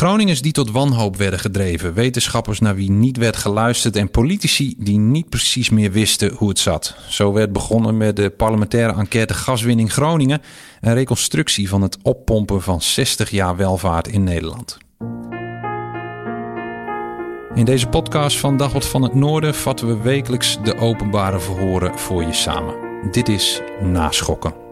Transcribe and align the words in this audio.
Groningers 0.00 0.42
die 0.42 0.52
tot 0.52 0.70
wanhoop 0.70 1.16
werden 1.16 1.38
gedreven, 1.38 1.94
wetenschappers 1.94 2.60
naar 2.60 2.74
wie 2.74 2.90
niet 2.90 3.16
werd 3.16 3.36
geluisterd 3.36 3.96
en 3.96 4.10
politici 4.10 4.74
die 4.78 4.98
niet 4.98 5.28
precies 5.28 5.70
meer 5.70 5.92
wisten 5.92 6.32
hoe 6.32 6.48
het 6.48 6.58
zat. 6.58 6.94
Zo 7.08 7.32
werd 7.32 7.52
begonnen 7.52 7.96
met 7.96 8.16
de 8.16 8.30
parlementaire 8.30 8.98
enquête 8.98 9.34
Gaswinning 9.34 9.92
Groningen, 9.92 10.42
een 10.80 10.94
reconstructie 10.94 11.68
van 11.68 11.82
het 11.82 11.98
oppompen 12.02 12.62
van 12.62 12.82
60 12.82 13.30
jaar 13.30 13.56
welvaart 13.56 14.08
in 14.08 14.24
Nederland. 14.24 14.78
In 17.54 17.64
deze 17.64 17.86
podcast 17.86 18.38
van 18.38 18.56
Dagblad 18.56 18.86
van 18.86 19.02
het 19.02 19.14
Noorden 19.14 19.54
vatten 19.54 19.86
we 19.86 20.02
wekelijks 20.02 20.58
de 20.62 20.76
openbare 20.76 21.40
verhoren 21.40 21.98
voor 21.98 22.22
je 22.22 22.32
samen. 22.32 22.74
Dit 23.10 23.28
is 23.28 23.60
Naschokken. 23.80 24.69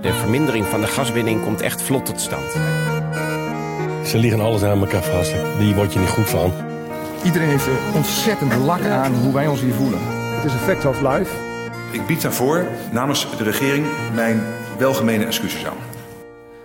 De 0.00 0.12
vermindering 0.12 0.66
van 0.66 0.80
de 0.80 0.86
gaswinning 0.86 1.42
komt 1.42 1.60
echt 1.60 1.82
vlot 1.82 2.06
tot 2.06 2.20
stand. 2.20 2.50
Ze 4.06 4.18
liggen 4.18 4.40
alles 4.40 4.62
aan 4.62 4.80
elkaar 4.80 5.02
vast. 5.02 5.34
Die 5.58 5.74
word 5.74 5.92
je 5.92 5.98
niet 5.98 6.08
goed 6.08 6.28
van. 6.28 6.52
Iedereen 7.24 7.48
heeft 7.48 7.66
er 7.66 7.78
ontzettend 7.94 8.54
lak 8.54 8.84
aan 8.84 9.14
hoe 9.14 9.32
wij 9.32 9.46
ons 9.46 9.60
hier 9.60 9.74
voelen. 9.74 9.98
Het 10.34 10.44
is 10.44 10.52
een 10.52 10.58
fact 10.58 10.84
of 10.84 11.00
life. 11.00 11.30
Ik 11.90 12.06
bied 12.06 12.22
daarvoor 12.22 12.66
namens 12.92 13.26
de 13.38 13.44
regering 13.44 13.86
mijn 14.14 14.42
welgemene 14.78 15.24
excuses 15.24 15.64
aan. 15.66 15.76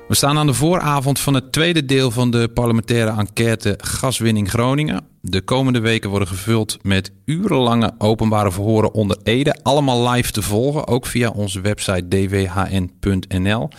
We 0.08 0.16
staan 0.16 0.38
aan 0.38 0.47
de 0.47 0.53
vooravond 0.53 1.20
van 1.20 1.33
het 1.33 1.52
tweede 1.52 1.86
deel 1.86 2.11
van 2.11 2.31
de 2.31 2.49
parlementaire 2.53 3.11
enquête 3.17 3.73
Gaswinning 3.77 4.49
Groningen. 4.49 5.14
De 5.27 5.41
komende 5.41 5.79
weken 5.79 6.09
worden 6.09 6.27
gevuld 6.27 6.77
met 6.81 7.11
urenlange 7.25 7.93
openbare 7.97 8.51
verhoren 8.51 8.93
onder 8.93 9.17
Ede. 9.23 9.55
Allemaal 9.63 10.09
live 10.09 10.31
te 10.31 10.41
volgen, 10.41 10.87
ook 10.87 11.05
via 11.05 11.29
onze 11.29 11.61
website 11.61 12.07
dwhn.nl. 12.07 13.69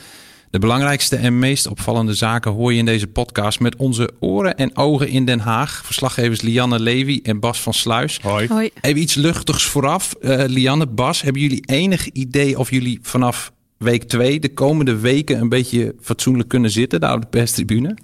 De 0.50 0.58
belangrijkste 0.58 1.16
en 1.16 1.38
meest 1.38 1.66
opvallende 1.66 2.14
zaken 2.14 2.50
hoor 2.52 2.72
je 2.72 2.78
in 2.78 2.84
deze 2.84 3.06
podcast 3.06 3.60
met 3.60 3.76
onze 3.76 4.10
oren 4.20 4.56
en 4.56 4.76
ogen 4.76 5.08
in 5.08 5.24
Den 5.24 5.38
Haag. 5.38 5.82
Verslaggevers 5.84 6.40
Lianne 6.40 6.80
Levy 6.80 7.20
en 7.22 7.40
Bas 7.40 7.60
van 7.60 7.74
Sluis. 7.74 8.18
Hoi. 8.22 8.46
Hoi. 8.46 8.70
Even 8.80 9.00
iets 9.00 9.14
luchtigs 9.14 9.64
vooraf. 9.64 10.14
Uh, 10.20 10.44
Lianne, 10.46 10.86
Bas, 10.86 11.22
hebben 11.22 11.42
jullie 11.42 11.64
enig 11.66 12.08
idee 12.08 12.58
of 12.58 12.70
jullie 12.70 12.98
vanaf 13.02 13.52
week 13.78 14.02
2 14.02 14.40
de 14.40 14.52
komende 14.54 14.96
weken 14.96 15.40
een 15.40 15.48
beetje 15.48 15.94
fatsoenlijk 16.00 16.48
kunnen 16.48 16.70
zitten 16.70 17.00
daar 17.00 17.14
op 17.14 17.20
de 17.20 17.28
perstribune? 17.28 17.96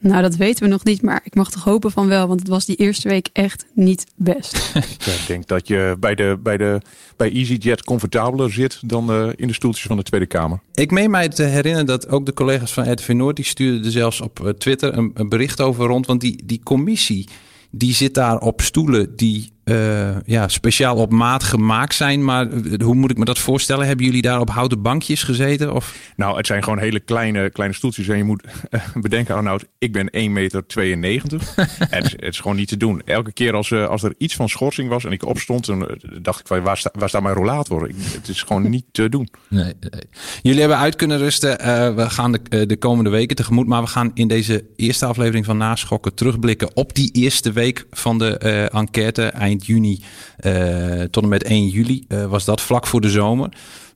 Nou, 0.00 0.22
dat 0.22 0.36
weten 0.36 0.62
we 0.62 0.70
nog 0.70 0.84
niet, 0.84 1.02
maar 1.02 1.20
ik 1.24 1.34
mag 1.34 1.50
toch 1.50 1.64
hopen 1.64 1.90
van 1.90 2.08
wel, 2.08 2.26
want 2.26 2.40
het 2.40 2.48
was 2.48 2.64
die 2.64 2.76
eerste 2.76 3.08
week 3.08 3.28
echt 3.32 3.66
niet 3.72 4.06
best. 4.16 4.72
ik 5.20 5.24
denk 5.26 5.46
dat 5.46 5.68
je 5.68 5.96
bij, 6.00 6.14
de, 6.14 6.38
bij, 6.42 6.56
de, 6.56 6.80
bij 7.16 7.32
EasyJet 7.32 7.84
comfortabeler 7.84 8.52
zit 8.52 8.80
dan 8.84 9.10
uh, 9.10 9.28
in 9.36 9.46
de 9.46 9.54
stoeltjes 9.54 9.86
van 9.86 9.96
de 9.96 10.02
Tweede 10.02 10.26
Kamer. 10.26 10.60
Ik 10.74 10.90
meen 10.90 11.10
mij 11.10 11.28
te 11.28 11.42
herinneren 11.42 11.86
dat 11.86 12.08
ook 12.08 12.26
de 12.26 12.34
collega's 12.34 12.72
van 12.72 12.92
RTV 12.92 13.08
Noord, 13.08 13.36
die 13.36 13.44
stuurden 13.44 13.84
er 13.84 13.90
zelfs 13.90 14.20
op 14.20 14.40
uh, 14.40 14.48
Twitter 14.48 14.98
een, 14.98 15.10
een, 15.14 15.28
bericht 15.28 15.60
over 15.60 15.86
rond, 15.86 16.06
want 16.06 16.20
die, 16.20 16.42
die 16.44 16.60
commissie 16.62 17.28
die 17.70 17.94
zit 17.94 18.14
daar 18.14 18.38
op 18.38 18.60
stoelen 18.60 19.16
die 19.16 19.52
uh, 19.68 20.16
ja, 20.24 20.48
speciaal 20.48 20.96
op 20.96 21.10
maat 21.10 21.42
gemaakt 21.42 21.94
zijn. 21.94 22.24
Maar 22.24 22.46
hoe 22.84 22.94
moet 22.94 23.10
ik 23.10 23.18
me 23.18 23.24
dat 23.24 23.38
voorstellen? 23.38 23.86
Hebben 23.86 24.04
jullie 24.06 24.22
daar 24.22 24.40
op 24.40 24.50
houten 24.50 24.82
bankjes 24.82 25.22
gezeten? 25.22 25.74
Of? 25.74 25.96
Nou, 26.16 26.36
het 26.36 26.46
zijn 26.46 26.62
gewoon 26.62 26.78
hele 26.78 27.00
kleine, 27.00 27.50
kleine 27.50 27.74
stoeltjes. 27.74 28.08
En 28.08 28.16
je 28.16 28.24
moet 28.24 28.44
uh, 28.70 28.80
bedenken, 28.94 29.34
Arnoud, 29.34 29.64
ik 29.78 29.92
ben 29.92 30.10
1,92 30.16 30.98
meter. 30.98 31.40
het, 31.88 32.04
is, 32.04 32.12
het 32.12 32.22
is 32.22 32.40
gewoon 32.40 32.56
niet 32.56 32.68
te 32.68 32.76
doen. 32.76 33.02
Elke 33.04 33.32
keer 33.32 33.54
als, 33.54 33.70
uh, 33.70 33.86
als 33.86 34.02
er 34.02 34.14
iets 34.18 34.34
van 34.34 34.48
schorsing 34.48 34.88
was 34.88 35.04
en 35.04 35.12
ik 35.12 35.24
opstond, 35.24 35.66
dan 35.66 35.98
dacht 36.22 36.40
ik, 36.40 36.46
van, 36.46 36.62
waar, 36.62 36.76
sta, 36.76 36.90
waar 36.92 37.08
staat 37.08 37.22
mijn 37.22 37.34
rollator? 37.34 37.88
Ik, 37.88 37.94
het 37.98 38.28
is 38.28 38.42
gewoon 38.42 38.70
niet 38.70 38.84
te 38.92 39.08
doen. 39.08 39.28
Nee, 39.48 39.74
nee. 39.80 40.02
Jullie 40.42 40.60
hebben 40.60 40.78
uit 40.78 40.96
kunnen 40.96 41.18
rusten. 41.18 41.56
we 41.96 42.10
gaan 42.10 42.32
de, 42.32 42.66
de 42.66 42.76
komende 42.76 43.10
weken 43.10 43.36
tegemoet. 43.36 43.66
Maar 43.66 43.82
we 43.82 43.88
gaan 43.88 44.10
in 44.14 44.28
deze 44.28 44.64
eerste 44.76 45.06
aflevering 45.06 45.44
van 45.44 45.56
Naschokken 45.56 46.14
terugblikken 46.14 46.76
op 46.76 46.94
die 46.94 47.10
eerste 47.12 47.52
week 47.52 47.86
van 47.90 48.18
de 48.18 48.38
enquête. 48.72 49.22
Eind 49.22 49.57
juni 49.64 50.00
uh, 50.40 51.02
tot 51.02 51.22
en 51.22 51.28
met 51.28 51.42
1 51.42 51.68
juli 51.68 52.04
uh, 52.08 52.26
was 52.26 52.44
dat, 52.44 52.60
vlak 52.60 52.86
voor 52.86 53.00
de 53.00 53.10
zomer. 53.10 53.48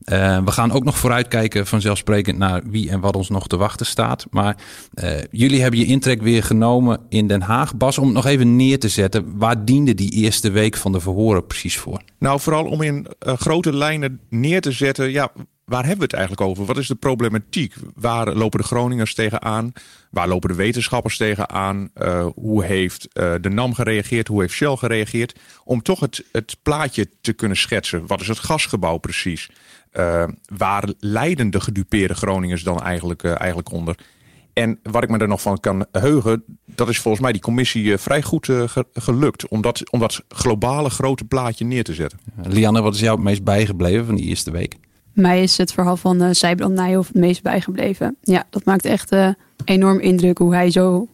Uh, 0.05 0.45
we 0.45 0.51
gaan 0.51 0.73
ook 0.73 0.85
nog 0.85 0.99
vooruitkijken 0.99 1.67
vanzelfsprekend 1.67 2.39
naar 2.39 2.63
wie 2.65 2.91
en 2.91 3.01
wat 3.01 3.17
ons 3.17 3.29
nog 3.29 3.47
te 3.47 3.57
wachten 3.57 3.87
staat. 3.87 4.27
Maar 4.31 4.57
jullie 5.31 5.61
hebben 5.61 5.81
je 5.81 5.87
intrek 5.87 6.23
weer 6.23 6.43
genomen 6.43 7.01
in 7.09 7.27
Den 7.27 7.43
Haag. 7.43 7.77
Bas, 7.77 7.99
om 7.99 8.05
het 8.05 8.15
nog 8.15 8.27
even 8.27 8.57
neer 8.57 8.79
te 8.79 8.89
zetten. 8.89 9.39
Waar 9.39 9.65
diende 9.65 9.95
die 9.95 10.11
eerste 10.11 10.51
week 10.51 10.77
van 10.77 10.93
de 10.93 11.01
verhoren 11.01 11.47
precies 11.47 11.79
voor? 11.79 12.03
Nou, 12.19 12.41
vooral 12.41 12.65
om 12.65 12.83
in 12.83 13.07
grote 13.23 13.77
lijnen 13.77 14.21
neer 14.29 14.61
te 14.61 14.73
zetten... 14.73 15.11
Ja, 15.11 15.33
waar 15.73 15.87
hebben 15.87 16.09
we 16.09 16.17
het 16.17 16.27
eigenlijk 16.27 16.51
over? 16.51 16.65
Wat 16.65 16.77
is 16.77 16.87
de 16.87 16.95
problematiek? 16.95 17.75
Waar 17.95 18.35
lopen 18.35 18.59
de 18.61 18.67
Groningers 18.67 19.15
tegenaan? 19.15 19.73
Waar 20.11 20.29
lopen 20.29 20.49
de 20.49 20.55
wetenschappers 20.55 21.17
tegenaan? 21.17 21.91
Uh, 21.95 22.27
hoe 22.35 22.65
heeft 22.65 23.09
uh, 23.13 23.35
de 23.41 23.49
NAM 23.49 23.75
gereageerd? 23.75 24.29
Hoe 24.29 24.41
heeft 24.41 24.55
Shell 24.55 24.77
gereageerd? 24.77 25.39
Om 25.65 25.83
toch 25.83 26.01
het, 26.01 26.25
het 26.33 26.57
plaatje 26.63 27.09
te 27.21 27.33
kunnen 27.33 27.57
schetsen. 27.57 28.07
Wat 28.07 28.21
is 28.21 28.29
het 28.29 28.39
gasgebouw 28.39 28.99
precies? 28.99 29.51
Uh, 29.93 30.25
waar 30.57 30.89
lijden 30.99 31.51
de 31.51 31.61
gedupeerde 31.61 32.15
Groningers 32.15 32.63
dan 32.63 32.83
eigenlijk, 32.83 33.25
eigenlijk 33.25 33.73
onder? 33.73 33.97
En 34.53 34.79
wat 34.83 35.03
ik 35.03 35.09
me 35.09 35.19
er 35.19 35.29
nog 35.29 35.41
van 35.41 35.61
kan 35.61 35.87
heugen, 35.93 36.45
dat 36.65 36.89
is 36.89 36.99
volgens 36.99 37.23
mij 37.23 37.33
die 37.33 37.41
commissie 37.41 37.97
vrij 37.97 38.23
goed 38.23 38.49
gelukt. 38.93 39.49
Om 39.49 39.61
dat, 39.61 39.91
om 39.91 40.01
dat 40.01 40.25
globale 40.29 40.91
grote 40.91 41.25
plaatje 41.25 41.65
neer 41.65 41.85
te 41.85 41.95
zetten. 41.95 42.19
Lianne, 42.43 42.83
wat 42.83 42.95
is 42.95 43.01
jou 43.01 43.15
het 43.15 43.25
meest 43.25 43.45
bijgebleven 43.45 44.07
van 44.07 44.15
die 44.15 44.27
eerste 44.27 44.51
week? 44.51 44.77
Mij 45.13 45.43
is 45.43 45.59
het 45.59 45.73
verhaal 45.73 45.97
van 45.97 46.23
uh, 46.23 46.29
Sijbrand 46.31 46.75
Nijhoff 46.75 47.09
het 47.09 47.17
meest 47.17 47.43
bijgebleven. 47.43 48.17
Ja, 48.23 48.45
dat 48.51 48.65
maakt 48.65 48.85
echt 48.85 49.13
uh, 49.13 49.29
enorm 49.65 50.01
indruk 50.01 50.39
hoe 50.39 50.55
hij 50.55 50.71
zo 50.71 51.09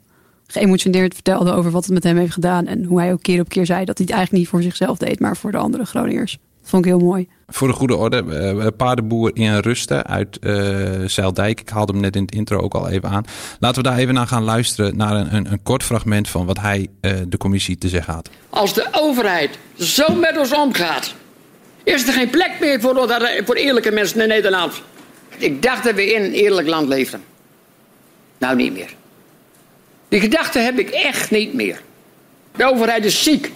geëmotioneerd 0.47 1.15
vertelde 1.15 1.53
over 1.53 1.71
wat 1.71 1.85
het 1.85 1.93
met 1.93 2.03
hem 2.03 2.17
heeft 2.17 2.33
gedaan. 2.33 2.67
En 2.67 2.85
hoe 2.85 2.99
hij 2.99 3.13
ook 3.13 3.23
keer 3.23 3.41
op 3.41 3.49
keer 3.49 3.67
zei 3.67 3.85
dat 3.85 3.99
hij 3.99 4.07
het 4.07 4.17
eigenlijk 4.17 4.33
niet 4.33 4.49
voor 4.49 4.63
zichzelf 4.63 4.99
deed, 4.99 5.21
maar 5.21 5.37
voor 5.37 5.53
de 5.53 5.59
andere 5.59 5.85
Groningers. 5.85 6.39
Dat 6.61 6.71
vond 6.71 6.85
ik 6.85 6.91
heel 6.91 7.01
mooi. 7.01 7.29
Voor 7.49 7.69
de 7.69 7.75
goede 7.75 7.97
orde, 7.97 8.23
uh, 8.25 8.67
paardenboer 8.77 9.31
in 9.35 9.59
Rusten 9.59 10.07
uit 10.07 10.39
uh, 10.41 11.07
Zeildijk. 11.07 11.61
Ik 11.61 11.69
haalde 11.69 11.93
hem 11.93 12.01
net 12.01 12.17
in 12.17 12.23
het 12.23 12.35
intro 12.35 12.61
ook 12.61 12.75
al 12.75 12.89
even 12.89 13.09
aan. 13.09 13.25
Laten 13.59 13.83
we 13.83 13.89
daar 13.89 13.99
even 13.99 14.15
naar 14.15 14.27
gaan 14.27 14.45
luisteren 14.45 14.97
naar 14.97 15.15
een, 15.15 15.35
een, 15.35 15.53
een 15.53 15.63
kort 15.63 15.83
fragment 15.83 16.29
van 16.29 16.47
wat 16.47 16.61
hij 16.61 16.89
uh, 17.01 17.13
de 17.29 17.37
commissie 17.37 17.79
te 17.79 17.89
zeggen 17.89 18.15
had. 18.15 18.31
Als 18.51 18.75
de 18.75 18.89
overheid 18.93 19.59
zo 19.79 20.15
met 20.15 20.39
ons 20.39 20.55
omgaat, 20.55 21.15
is 21.83 22.07
er 22.07 22.13
geen 22.13 22.31
plek 22.31 22.51
meer 22.61 22.81
voor, 22.81 23.21
voor 23.45 23.55
eerlijke 23.55 23.91
mensen 23.91 24.21
in 24.21 24.29
Nederland. 24.29 24.83
Ik 25.39 25.63
dacht 25.63 25.85
dat 25.85 25.95
we 25.95 26.13
in 26.13 26.23
een 26.23 26.33
eerlijk 26.33 26.69
land 26.69 26.89
leefden. 26.89 27.23
Nou, 28.39 28.57
niet 28.57 28.73
meer. 28.73 28.95
Die 30.09 30.21
gedachte 30.21 30.59
heb 30.59 30.79
ik 30.79 30.91
echt 30.91 31.31
niet 31.31 31.55
meer. 31.55 31.81
De 32.57 32.65
overheid 32.65 33.05
is 33.05 33.23
ziek. 33.23 33.53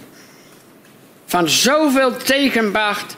Van 1.25 1.49
zoveel 1.49 2.17
tegenbacht 2.17 3.17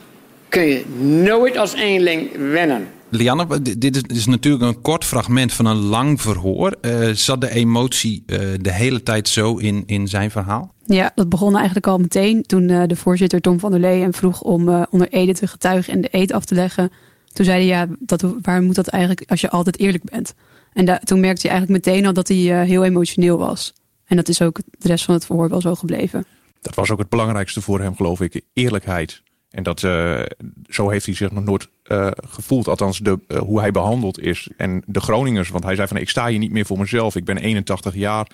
kun 0.50 0.66
je 0.66 0.86
nooit 1.24 1.58
als 1.58 1.74
eenling 1.74 2.30
wennen. 2.52 2.94
Lianne, 3.16 3.62
dit 3.78 4.12
is 4.12 4.26
natuurlijk 4.26 4.64
een 4.64 4.82
kort 4.82 5.06
fragment 5.06 5.54
van 5.54 5.66
een 5.66 5.78
lang 5.78 6.22
verhoor. 6.22 6.76
Uh, 6.82 7.10
zat 7.10 7.42
de 7.42 7.50
emotie 7.50 8.24
uh, 8.26 8.40
de 8.62 8.72
hele 8.72 9.04
tijd 9.04 9.28
zo 9.28 9.58
in, 9.58 9.84
in 9.86 10.08
zijn 10.08 10.32
verhaal? 10.32 10.74
Ja, 10.86 11.12
dat 11.16 11.30
begon 11.30 11.56
eigenlijk 11.56 11.88
al 11.88 11.98
meteen 11.98 12.42
toen 12.42 12.70
uh, 12.70 12.84
de 12.88 12.96
voorzitter 12.96 13.42
Tom 13.42 13.60
van 13.60 13.72
der 13.72 13.80
Lee 13.80 14.02
hem 14.02 14.14
vroeg 14.14 14.42
om 14.42 14.86
onder 14.90 15.10
Ede 15.10 15.34
te 15.34 15.48
getuigen 15.48 15.94
en 15.94 16.02
de 16.02 16.08
eed 16.12 16.32
af 16.32 16.46
te 16.46 16.56
leggen. 16.56 16.92
Toen 17.34 17.46
zei 17.46 17.58
hij, 17.58 17.68
ja, 17.68 17.88
dat, 18.00 18.26
waar 18.42 18.62
moet 18.62 18.76
dat 18.76 18.88
eigenlijk 18.88 19.24
als 19.30 19.42
je 19.42 19.50
altijd 19.50 19.80
eerlijk 19.80 20.04
bent? 20.04 20.34
En 20.74 20.86
da, 20.86 21.00
toen 21.00 21.20
merkte 21.20 21.48
hij 21.48 21.58
eigenlijk 21.58 21.86
meteen 21.86 22.06
al 22.06 22.14
dat 22.14 22.28
hij 22.28 22.66
heel 22.66 22.84
emotioneel 22.84 23.38
was. 23.38 23.74
En 24.06 24.16
dat 24.16 24.30
is 24.30 24.42
ook 24.42 24.60
de 24.78 24.88
rest 24.88 25.06
van 25.06 25.14
het 25.14 25.26
verhoor 25.26 25.50
wel 25.50 25.62
zo 25.62 25.76
gebleven. 25.76 26.26
Dat 26.62 26.76
was 26.76 26.92
ook 26.92 27.00
het 27.00 27.10
belangrijkste 27.10 27.62
voor 27.62 27.82
hem, 27.82 27.96
geloof 27.96 28.22
ik. 28.22 28.42
Eerlijkheid. 28.54 29.22
En 29.56 29.64
dat, 29.64 29.82
uh, 29.82 30.22
zo 30.70 30.90
heeft 30.90 31.06
hij 31.06 31.16
zich 31.16 31.32
nog 31.32 31.44
nooit 31.44 31.70
uh, 31.88 32.12
gevoeld. 32.28 32.68
Althans, 32.68 33.00
de, 33.00 33.20
uh, 33.28 33.38
hoe 33.38 33.60
hij 33.60 33.72
behandeld 33.72 34.20
is. 34.20 34.50
En 34.58 34.84
de 34.86 35.00
Groningers, 35.00 35.50
want 35.50 35.64
hij 35.64 35.76
zei 35.76 35.88
van 35.88 35.98
ik 35.98 36.10
sta 36.10 36.28
hier 36.28 36.40
niet 36.40 36.52
meer 36.52 36.66
voor 36.66 36.78
mezelf. 36.78 37.16
Ik 37.16 37.26
ben 37.26 37.38
81 37.38 37.96
jaar. 37.96 38.28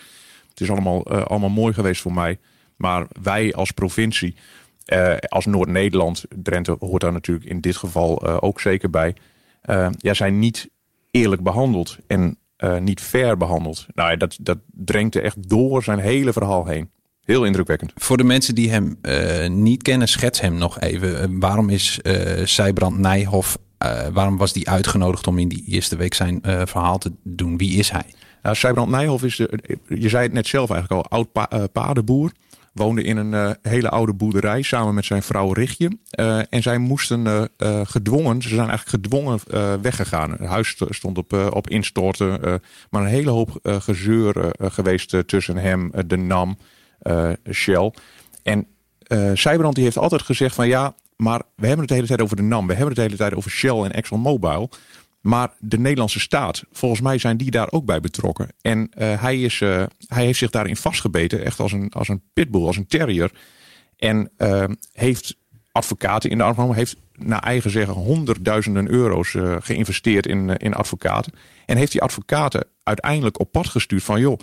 Het 0.50 0.62
is 0.62 0.69
allemaal, 0.69 1.07
allemaal 1.07 1.50
mooi 1.50 1.73
geweest 1.73 2.01
voor 2.01 2.13
mij. 2.13 2.39
Maar 2.75 3.07
wij 3.21 3.53
als 3.53 3.71
provincie, 3.71 4.35
als 5.27 5.45
Noord-Nederland, 5.45 6.25
Drenthe 6.35 6.75
hoort 6.79 7.01
daar 7.01 7.12
natuurlijk 7.12 7.50
in 7.50 7.62
dit 7.62 7.77
geval 7.77 8.41
ook 8.41 8.62
zeker 8.62 8.89
bij. 8.89 9.15
ja, 9.97 10.13
zijn 10.13 10.39
niet 10.39 10.69
eerlijk 11.12 11.44
behandeld. 11.44 11.97
En 12.07 12.38
eh, 12.62 12.77
niet 12.77 13.01
fair 13.01 13.38
behandeld. 13.38 13.85
Nou, 13.94 14.17
dat, 14.17 14.38
dat 14.41 14.57
drengte 14.67 15.21
echt 15.21 15.50
door 15.50 15.83
zijn 15.83 16.00
hele 16.00 16.33
verhaal 16.33 16.65
heen. 16.65 16.91
Heel 17.25 17.45
indrukwekkend. 17.45 17.91
Voor 17.95 18.18
de 18.18 18.23
mensen 18.23 18.56
die 18.56 18.71
hem 18.71 18.97
eh, 19.01 19.50
niet 19.50 19.81
kennen, 19.83 20.07
schets 20.07 20.41
hem 20.41 20.56
nog 20.56 20.79
even. 20.79 21.21
Eh, 21.21 21.27
waarom 21.29 21.69
is 21.69 22.00
uh, 22.03 22.88
Nijhoff, 22.89 23.57
waarom 24.13 24.38
was 24.38 24.53
die 24.53 24.69
uitgenodigd 24.69 25.27
om 25.27 25.39
in 25.39 25.47
die 25.47 25.63
eerste 25.68 25.95
week 25.95 26.13
zijn 26.13 26.39
verhaal 26.44 26.97
te 26.97 27.12
doen? 27.23 27.57
Wie 27.57 27.77
is 27.77 27.89
hij? 27.89 28.06
Nou, 28.41 28.56
Sijbrand 28.56 28.89
Nijhoff 28.89 29.23
is, 29.23 29.35
de, 29.35 29.77
je 29.88 30.09
zei 30.09 30.23
het 30.23 30.33
net 30.33 30.47
zelf 30.47 30.69
eigenlijk 30.69 31.03
al, 31.03 31.18
oud 31.18 31.31
pa 31.31 31.68
paardenboer 31.68 32.31
woonde 32.73 33.03
in 33.03 33.18
een 33.18 33.57
hele 33.62 33.89
oude 33.89 34.13
boerderij 34.13 34.62
samen 34.62 34.94
met 34.94 35.06
zijn 35.06 35.24
vrouw 35.24 35.51
Richtje. 35.51 35.97
En 36.50 36.62
zij 36.62 36.77
moesten 36.77 37.50
gedwongen, 37.83 38.41
ze 38.41 38.47
zijn 38.47 38.69
eigenlijk 38.69 38.89
gedwongen 38.89 39.39
weggegaan. 39.81 40.31
Het 40.31 40.45
huis 40.45 40.75
stond 40.89 41.17
op, 41.17 41.33
op 41.53 41.69
instorten, 41.69 42.62
maar 42.89 43.01
een 43.01 43.07
hele 43.07 43.29
hoop 43.29 43.59
gezeur 43.63 44.53
geweest 44.57 45.27
tussen 45.27 45.57
hem, 45.57 45.91
de 46.07 46.17
NAM, 46.17 46.57
Shell. 47.51 47.94
En 48.44 48.68
Zijbrand 49.33 49.75
die 49.75 49.83
heeft 49.83 49.98
altijd 49.98 50.21
gezegd 50.21 50.56
van 50.56 50.68
ja, 50.68 50.95
maar 51.15 51.42
we 51.56 51.68
hebben 51.68 51.80
het 51.80 51.88
de 51.88 51.94
hele 51.94 52.07
tijd 52.07 52.21
over 52.21 52.36
de 52.36 52.42
NAM, 52.42 52.68
we 52.68 52.74
hebben 52.74 52.88
het 52.88 52.95
de 52.95 53.01
hele 53.01 53.15
tijd 53.15 53.36
over 53.36 53.51
Shell 53.51 53.77
en 53.83 53.92
ExxonMobil. 53.92 54.69
Maar 55.21 55.53
de 55.59 55.80
Nederlandse 55.80 56.19
staat, 56.19 56.63
volgens 56.71 57.01
mij 57.01 57.18
zijn 57.18 57.38
die 57.38 57.51
daar 57.51 57.71
ook 57.71 57.86
bij 57.86 58.00
betrokken. 58.00 58.48
En 58.62 58.92
uh, 58.98 59.21
hij, 59.21 59.42
is, 59.42 59.59
uh, 59.59 59.83
hij 60.07 60.25
heeft 60.25 60.39
zich 60.39 60.50
daarin 60.50 60.75
vastgebeten, 60.75 61.44
echt 61.44 61.59
als 61.59 61.71
een, 61.71 61.92
als 61.92 62.07
een 62.07 62.21
pitbull, 62.33 62.65
als 62.65 62.77
een 62.77 62.88
terrier. 62.88 63.31
En 63.98 64.31
uh, 64.38 64.63
heeft 64.94 65.36
advocaten 65.71 66.30
in 66.30 66.38
de 66.38 66.44
arm 66.44 66.53
genomen, 66.53 66.75
heeft 66.75 66.95
naar 67.15 67.44
eigen 67.44 67.71
zeggen 67.71 67.94
honderdduizenden 67.94 68.89
euro's 68.89 69.36
geïnvesteerd 69.59 70.27
in, 70.27 70.57
in 70.57 70.74
advocaten. 70.74 71.33
En 71.65 71.77
heeft 71.77 71.92
die 71.92 72.01
advocaten 72.01 72.68
uiteindelijk 72.83 73.39
op 73.39 73.51
pad 73.51 73.68
gestuurd 73.68 74.03
van 74.03 74.19
joh, 74.19 74.39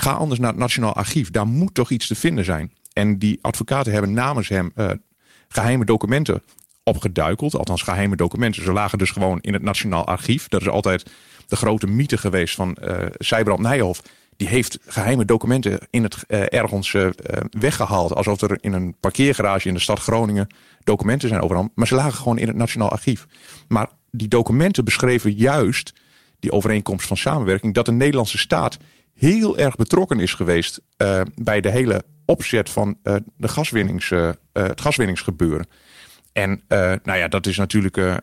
ga 0.00 0.12
anders 0.12 0.40
naar 0.40 0.50
het 0.50 0.58
Nationaal 0.58 0.94
Archief, 0.94 1.30
daar 1.30 1.46
moet 1.46 1.74
toch 1.74 1.90
iets 1.90 2.06
te 2.06 2.14
vinden 2.14 2.44
zijn. 2.44 2.72
En 2.92 3.18
die 3.18 3.38
advocaten 3.42 3.92
hebben 3.92 4.12
namens 4.12 4.48
hem 4.48 4.72
geheime 5.48 5.84
documenten 5.84 6.42
opgeduikeld. 6.82 7.54
Althans, 7.56 7.82
geheime 7.82 8.16
documenten. 8.16 8.62
Ze 8.62 8.72
lagen 8.72 8.98
dus 8.98 9.10
gewoon 9.10 9.40
in 9.40 9.52
het 9.52 9.62
Nationaal 9.62 10.06
Archief. 10.06 10.48
Dat 10.48 10.60
is 10.60 10.68
altijd 10.68 11.10
de 11.46 11.56
grote 11.56 11.86
mythe 11.86 12.18
geweest 12.18 12.54
van 12.54 12.76
uh, 12.82 12.96
Sijbrand 13.18 13.60
Nijhoff. 13.60 14.02
Die 14.36 14.48
heeft 14.48 14.78
geheime 14.86 15.24
documenten 15.24 15.78
in 15.90 16.02
het, 16.02 16.16
uh, 16.28 16.52
ergens 16.52 16.96
weggehaald. 17.50 18.14
Alsof 18.14 18.40
er 18.40 18.58
in 18.60 18.72
een 18.72 18.94
parkeergarage 19.00 19.68
in 19.68 19.74
de 19.74 19.80
stad 19.80 19.98
Groningen 19.98 20.46
documenten 20.84 21.28
zijn 21.28 21.40
overal. 21.40 21.68
Maar 21.74 21.86
ze 21.86 21.94
lagen 21.94 22.12
gewoon 22.12 22.38
in 22.38 22.46
het 22.46 22.56
Nationaal 22.56 22.90
Archief. 22.90 23.26
Maar 23.68 23.88
die 24.10 24.28
documenten 24.28 24.84
beschreven 24.84 25.32
juist 25.32 25.92
die 26.38 26.52
overeenkomst 26.52 27.06
van 27.06 27.16
samenwerking. 27.16 27.74
Dat 27.74 27.86
de 27.86 27.92
Nederlandse 27.92 28.38
staat 28.38 28.76
heel 29.20 29.58
erg 29.58 29.76
betrokken 29.76 30.20
is 30.20 30.34
geweest 30.34 30.80
bij 31.34 31.60
de 31.60 31.70
hele 31.70 32.04
opzet 32.24 32.70
van 32.70 32.98
de 33.36 33.48
gaswinnings, 33.48 34.08
het 34.52 34.80
gaswinningsgebeuren. 34.80 35.66
En 36.32 36.62
nou 37.02 37.18
ja, 37.18 37.28
dat 37.28 37.46
is 37.46 37.56
natuurlijk, 37.56 38.20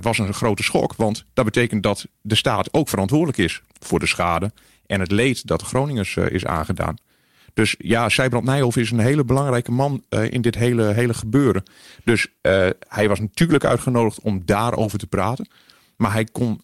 was 0.00 0.18
een 0.18 0.34
grote 0.34 0.62
schok. 0.62 0.94
Want 0.96 1.24
dat 1.34 1.44
betekent 1.44 1.82
dat 1.82 2.06
de 2.20 2.34
staat 2.34 2.68
ook 2.74 2.88
verantwoordelijk 2.88 3.38
is 3.38 3.62
voor 3.78 3.98
de 3.98 4.06
schade 4.06 4.52
en 4.86 5.00
het 5.00 5.10
leed 5.10 5.46
dat 5.46 5.60
de 5.60 5.66
Groningers 5.66 6.16
is 6.16 6.46
aangedaan. 6.46 6.96
Dus 7.54 7.74
ja, 7.78 8.08
Sijbrand 8.08 8.44
Nijhoff 8.44 8.76
is 8.76 8.90
een 8.90 8.98
hele 8.98 9.24
belangrijke 9.24 9.72
man 9.72 10.04
in 10.30 10.40
dit 10.40 10.54
hele, 10.54 10.92
hele 10.92 11.14
gebeuren. 11.14 11.62
Dus 12.04 12.26
hij 12.88 13.08
was 13.08 13.20
natuurlijk 13.20 13.64
uitgenodigd 13.64 14.20
om 14.20 14.42
daarover 14.44 14.98
te 14.98 15.06
praten. 15.06 15.48
Maar 15.96 16.12
hij 16.12 16.24
kon, 16.24 16.60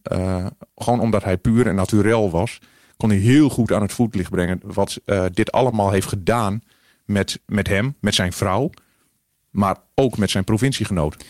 gewoon 0.77 1.01
omdat 1.01 1.25
hij 1.25 1.37
puur 1.37 1.67
en 1.67 1.75
naturel 1.75 2.31
was, 2.31 2.59
kon 2.99 3.11
hij 3.11 3.19
heel 3.19 3.49
goed 3.49 3.73
aan 3.73 3.83
het 3.83 3.93
voetlicht 3.93 4.31
brengen 4.31 4.61
wat 4.65 5.01
dit 5.33 5.53
allemaal 5.53 5.91
heeft 5.91 6.09
gedaan 6.09 6.63
met, 7.05 7.41
met 7.47 7.69
hem, 7.69 7.97
met 8.01 8.15
zijn 8.15 8.33
vrouw 8.33 8.71
maar 9.51 9.77
ook 9.95 10.19
met 10.19 10.31
zijn 10.31 10.45
provinciegenoot. 10.45 11.25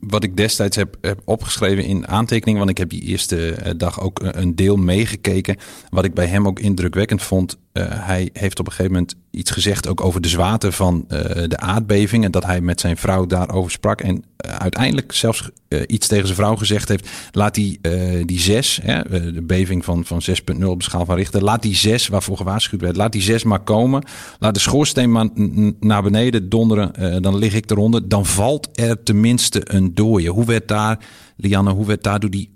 Wat 0.00 0.24
ik 0.24 0.36
destijds 0.36 0.76
heb, 0.76 0.96
heb 1.00 1.20
opgeschreven 1.24 1.84
in 1.84 2.08
aantekeningen, 2.08 2.58
want 2.58 2.70
ik 2.70 2.78
heb 2.78 2.90
die 2.90 3.02
eerste 3.02 3.52
eh, 3.52 3.72
dag 3.76 4.00
ook 4.00 4.20
een 4.22 4.56
deel 4.56 4.76
meegekeken. 4.76 5.56
Wat 5.90 6.04
ik 6.04 6.14
bij 6.14 6.26
hem 6.26 6.46
ook 6.46 6.60
indrukwekkend 6.60 7.22
vond, 7.22 7.58
hij 7.78 8.30
heeft 8.32 8.58
op 8.58 8.66
een 8.66 8.72
gegeven 8.72 8.92
moment 8.92 9.14
iets 9.30 9.50
gezegd 9.50 9.88
ook 9.88 10.00
over 10.00 10.20
de 10.20 10.28
zwaarte 10.28 10.72
van 10.72 11.04
uh, 11.08 11.20
de 11.48 11.56
aardbeving. 11.56 12.24
En 12.24 12.30
dat 12.30 12.44
hij 12.44 12.60
met 12.60 12.80
zijn 12.80 12.96
vrouw 12.96 13.26
daarover 13.26 13.70
sprak. 13.70 14.00
En 14.00 14.14
uh, 14.16 14.52
uiteindelijk 14.52 15.12
zelfs 15.12 15.50
iets 15.86 16.06
tegen 16.06 16.24
zijn 16.24 16.38
vrouw 16.38 16.56
gezegd 16.56 16.88
heeft. 16.88 17.08
Laat 17.32 17.54
die, 17.54 17.80
die 18.24 18.40
zes, 18.40 18.80
hè, 18.82 19.02
de 19.32 19.42
beving 19.42 19.84
van, 19.84 20.04
van 20.04 20.22
6.0 20.56 20.64
op 20.64 20.78
de 20.78 20.84
schaal 20.84 21.04
van 21.04 21.16
Richter. 21.16 21.44
Laat 21.44 21.62
die 21.62 21.74
zes, 21.74 22.08
waarvoor 22.08 22.36
gewaarschuwd 22.36 22.80
werd, 22.80 22.96
laat 22.96 23.12
die 23.12 23.22
zes 23.22 23.44
maar 23.44 23.60
komen. 23.60 24.04
Laat 24.38 24.54
de 24.54 24.60
schoorsteen 24.60 25.12
maar 25.12 25.28
naar 25.80 26.02
beneden 26.02 26.48
donderen. 26.48 27.22
dan 27.22 27.38
lig 27.38 27.54
ik 27.54 27.70
eronder. 27.70 28.08
Dan 28.08 28.26
valt 28.26 28.68
er 28.72 29.02
tenminste 29.02 29.60
een 29.64 29.94
dooie. 29.94 30.30
Hoe 30.30 30.44
werd 30.44 30.68
daar, 30.68 30.98
Lianne, 31.36 31.70
hoe 31.70 31.86
werd 31.86 32.02
daar 32.02 32.20
door 32.20 32.30
die 32.30 32.50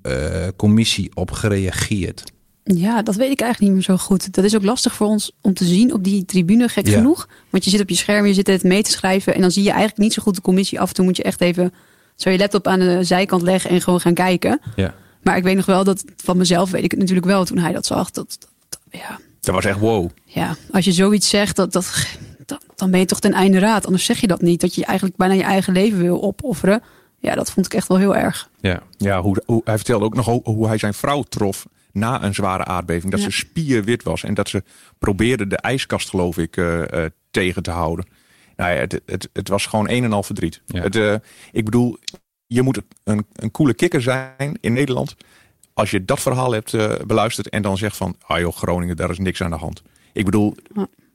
commissie 0.56 1.10
op 1.14 1.30
gereageerd? 1.30 2.32
Ja, 2.64 3.02
dat 3.02 3.14
weet 3.14 3.30
ik 3.30 3.40
eigenlijk 3.40 3.60
niet 3.60 3.86
meer 3.86 3.96
zo 3.96 4.04
goed. 4.04 4.34
Dat 4.34 4.44
is 4.44 4.56
ook 4.56 4.64
lastig 4.64 4.94
voor 4.94 5.06
ons 5.06 5.32
om 5.40 5.54
te 5.54 5.64
zien 5.64 5.92
op 5.92 6.04
die 6.04 6.24
tribune, 6.24 6.68
gek 6.68 6.86
ja. 6.86 6.96
genoeg. 6.96 7.28
Want 7.50 7.64
je 7.64 7.70
zit 7.70 7.80
op 7.80 7.88
je 7.88 7.94
scherm, 7.94 8.26
je 8.26 8.34
zit 8.34 8.46
het 8.46 8.62
mee 8.62 8.82
te 8.82 8.90
schrijven. 8.90 9.34
En 9.34 9.40
dan 9.40 9.50
zie 9.50 9.62
je 9.62 9.70
eigenlijk 9.70 9.98
niet 9.98 10.12
zo 10.12 10.22
goed 10.22 10.34
de 10.34 10.40
commissie. 10.40 10.80
Af 10.80 10.88
en 10.88 10.94
toe 10.94 11.04
moet 11.04 11.16
je 11.16 11.22
echt 11.22 11.40
even 11.40 11.72
zo 12.16 12.30
je 12.30 12.38
laptop 12.38 12.66
aan 12.66 12.78
de 12.78 13.04
zijkant 13.04 13.42
leggen 13.42 13.70
en 13.70 13.80
gewoon 13.80 14.00
gaan 14.00 14.14
kijken. 14.14 14.60
Ja. 14.76 14.94
Maar 15.22 15.36
ik 15.36 15.42
weet 15.42 15.56
nog 15.56 15.66
wel 15.66 15.84
dat 15.84 16.04
van 16.16 16.36
mezelf 16.36 16.70
weet 16.70 16.84
ik 16.84 16.90
het 16.90 17.00
natuurlijk 17.00 17.26
wel 17.26 17.44
toen 17.44 17.58
hij 17.58 17.72
dat 17.72 17.86
zag. 17.86 18.10
Dat, 18.10 18.38
dat, 18.68 18.80
ja. 18.90 19.18
dat 19.40 19.54
was 19.54 19.64
echt 19.64 19.78
wow. 19.78 20.10
Ja, 20.24 20.56
als 20.70 20.84
je 20.84 20.92
zoiets 20.92 21.28
zegt, 21.28 21.56
dat, 21.56 21.72
dat, 21.72 22.06
dat, 22.46 22.64
dan 22.76 22.90
ben 22.90 23.00
je 23.00 23.06
toch 23.06 23.20
ten 23.20 23.32
einde 23.32 23.58
raad. 23.58 23.86
Anders 23.86 24.04
zeg 24.04 24.20
je 24.20 24.26
dat 24.26 24.42
niet. 24.42 24.60
Dat 24.60 24.74
je 24.74 24.84
eigenlijk 24.84 25.16
bijna 25.16 25.34
je 25.34 25.42
eigen 25.42 25.72
leven 25.72 25.98
wil 25.98 26.22
opofferen. 26.22 26.82
Ja, 27.18 27.34
dat 27.34 27.50
vond 27.50 27.66
ik 27.66 27.74
echt 27.74 27.88
wel 27.88 27.98
heel 27.98 28.16
erg. 28.16 28.48
Ja, 28.60 28.82
ja 28.96 29.20
hoe, 29.20 29.42
hoe, 29.46 29.60
hij 29.64 29.76
vertelde 29.76 30.04
ook 30.04 30.14
nog 30.14 30.26
hoe, 30.26 30.40
hoe 30.44 30.66
hij 30.66 30.78
zijn 30.78 30.94
vrouw 30.94 31.22
trof 31.22 31.66
na 31.92 32.22
een 32.22 32.34
zware 32.34 32.64
aardbeving. 32.64 33.10
Dat 33.10 33.22
ja. 33.22 33.30
ze 33.30 33.36
spierwit 33.36 34.02
was 34.02 34.22
en 34.22 34.34
dat 34.34 34.48
ze 34.48 34.62
probeerde 34.98 35.46
de 35.46 35.56
ijskast, 35.56 36.08
geloof 36.08 36.38
ik, 36.38 36.56
uh, 36.56 36.78
uh, 36.78 37.04
tegen 37.30 37.62
te 37.62 37.70
houden. 37.70 38.06
Nou 38.56 38.74
ja, 38.74 38.80
het, 38.80 39.00
het, 39.06 39.28
het, 39.32 39.48
was 39.48 39.66
gewoon 39.66 39.88
een 39.88 40.04
en 40.04 40.12
al 40.12 40.22
verdriet. 40.22 40.62
Ja. 40.66 40.82
Het, 40.82 40.96
uh, 40.96 41.14
ik 41.52 41.64
bedoel, 41.64 41.98
je 42.46 42.62
moet 42.62 42.82
een, 43.04 43.26
een 43.32 43.50
coole 43.50 43.74
kikker 43.74 44.02
zijn 44.02 44.58
in 44.60 44.72
Nederland. 44.72 45.16
Als 45.74 45.90
je 45.90 46.04
dat 46.04 46.20
verhaal 46.20 46.52
hebt 46.52 47.06
beluisterd 47.06 47.48
en 47.48 47.62
dan 47.62 47.78
zegt 47.78 47.96
van... 47.96 48.16
ah 48.26 48.38
joh, 48.38 48.56
Groningen, 48.56 48.96
daar 48.96 49.10
is 49.10 49.18
niks 49.18 49.42
aan 49.42 49.50
de 49.50 49.56
hand. 49.56 49.82
Ik 50.12 50.24
bedoel, 50.24 50.56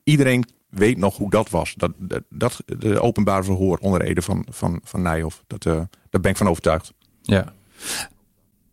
iedereen 0.04 0.46
weet 0.70 0.98
nog 0.98 1.18
hoe 1.18 1.30
dat 1.30 1.50
was. 1.50 1.74
Dat, 1.78 1.92
dat, 1.98 2.24
dat 2.30 2.64
de 2.66 3.02
openbare 3.02 3.44
verhoor 3.44 3.78
onder 3.78 4.02
Ede 4.02 4.22
van, 4.22 4.46
van, 4.50 4.82
van 4.84 5.02
Nijhoff. 5.02 5.44
Dat, 5.48 5.64
daar 6.10 6.22
ben 6.22 6.32
ik 6.32 6.38
van 6.38 6.50
overtuigd. 6.50 6.94
Ja. 7.22 7.54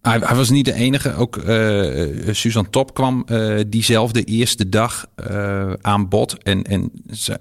Hij, 0.05 0.19
hij, 0.19 0.37
was 0.37 0.51
niet 0.51 0.65
de 0.65 0.75
enige. 0.75 1.15
Ook 1.15 1.37
uh, 1.37 2.35
Suzanne 2.35 2.71
Top 2.71 2.95
kwam 2.95 3.25
uh, 3.27 3.61
diezelfde 3.67 4.25
eerste 4.25 4.69
dag 4.69 5.07
uh, 5.31 5.73
aan 5.81 6.09
bod. 6.09 6.43
En, 6.43 6.63
en 6.63 6.91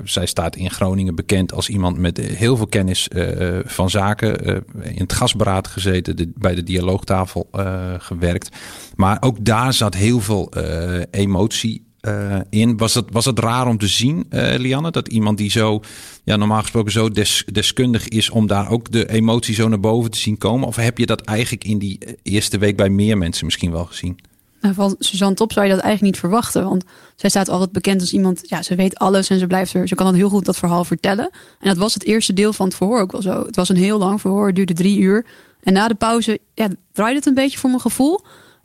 zij, 0.03 0.25
staat 0.25 0.55
in 0.55 0.71
Groningen 0.71 1.15
bekend 1.15 1.53
als 1.53 1.69
iemand 1.69 1.97
met 1.97 2.17
heel 2.17 2.57
veel 2.57 2.67
kennis 2.67 3.07
van 3.65 3.89
zaken. 3.89 4.39
in 4.81 5.01
het 5.01 5.13
gasberaad 5.13 5.67
gezeten, 5.67 6.33
bij 6.37 6.55
de 6.55 6.63
dialoogtafel 6.63 7.49
gewerkt. 7.97 8.49
Maar 8.95 9.17
ook 9.19 9.45
daar 9.45 9.73
zat 9.73 9.93
heel 9.93 10.19
veel 10.19 10.53
emotie 11.11 11.92
uh, 12.07 12.39
in. 12.49 12.77
Was 12.77 12.93
het, 12.93 13.05
was 13.11 13.25
het 13.25 13.39
raar 13.39 13.67
om 13.67 13.77
te 13.77 13.87
zien, 13.87 14.25
uh, 14.29 14.53
Lianne, 14.57 14.91
dat 14.91 15.07
iemand 15.07 15.37
die 15.37 15.51
zo, 15.51 15.81
ja, 16.23 16.35
normaal 16.35 16.61
gesproken 16.61 16.91
zo 16.91 17.09
des, 17.09 17.43
deskundig 17.51 18.07
is 18.07 18.29
om 18.29 18.47
daar 18.47 18.69
ook 18.69 18.91
de 18.91 19.09
emotie 19.09 19.55
zo 19.55 19.67
naar 19.67 19.79
boven 19.79 20.11
te 20.11 20.17
zien 20.17 20.37
komen? 20.37 20.67
Of 20.67 20.75
heb 20.75 20.97
je 20.97 21.05
dat 21.05 21.21
eigenlijk 21.21 21.63
in 21.63 21.77
die 21.77 21.99
eerste 22.23 22.57
week 22.57 22.77
bij 22.77 22.89
meer 22.89 23.17
mensen 23.17 23.45
misschien 23.45 23.71
wel 23.71 23.85
gezien? 23.85 24.19
Nou, 24.61 24.75
van 24.75 24.95
Suzanne 24.99 25.35
Top 25.35 25.51
zou 25.51 25.65
je 25.65 25.71
dat 25.71 25.81
eigenlijk 25.81 26.13
niet 26.13 26.21
verwachten. 26.21 26.63
Want 26.63 26.83
zij 27.15 27.29
staat 27.29 27.49
altijd 27.49 27.71
bekend 27.71 28.01
als 28.01 28.13
iemand, 28.13 28.41
ja, 28.49 28.61
ze 28.61 28.75
weet 28.75 28.97
alles 28.97 29.29
en 29.29 29.39
ze 29.39 29.47
blijft 29.47 29.73
er, 29.73 29.87
ze 29.87 29.95
kan 29.95 30.05
dan 30.05 30.15
heel 30.15 30.29
goed 30.29 30.45
dat 30.45 30.57
verhaal 30.57 30.85
vertellen. 30.85 31.29
En 31.59 31.67
dat 31.67 31.77
was 31.77 31.93
het 31.93 32.03
eerste 32.03 32.33
deel 32.33 32.53
van 32.53 32.65
het 32.65 32.75
verhoor 32.75 32.99
ook 32.99 33.11
wel 33.11 33.21
zo. 33.21 33.45
Het 33.45 33.55
was 33.55 33.69
een 33.69 33.75
heel 33.75 33.97
lang 33.97 34.21
verhoor, 34.21 34.45
het 34.45 34.55
duurde 34.55 34.73
drie 34.73 34.99
uur. 34.99 35.25
En 35.63 35.73
na 35.73 35.87
de 35.87 35.95
pauze, 35.95 36.39
ja, 36.53 36.67
draaide 36.91 37.17
het 37.17 37.25
een 37.25 37.33
beetje 37.33 37.57
voor 37.57 37.69
mijn 37.69 37.81
gevoel. 37.81 38.21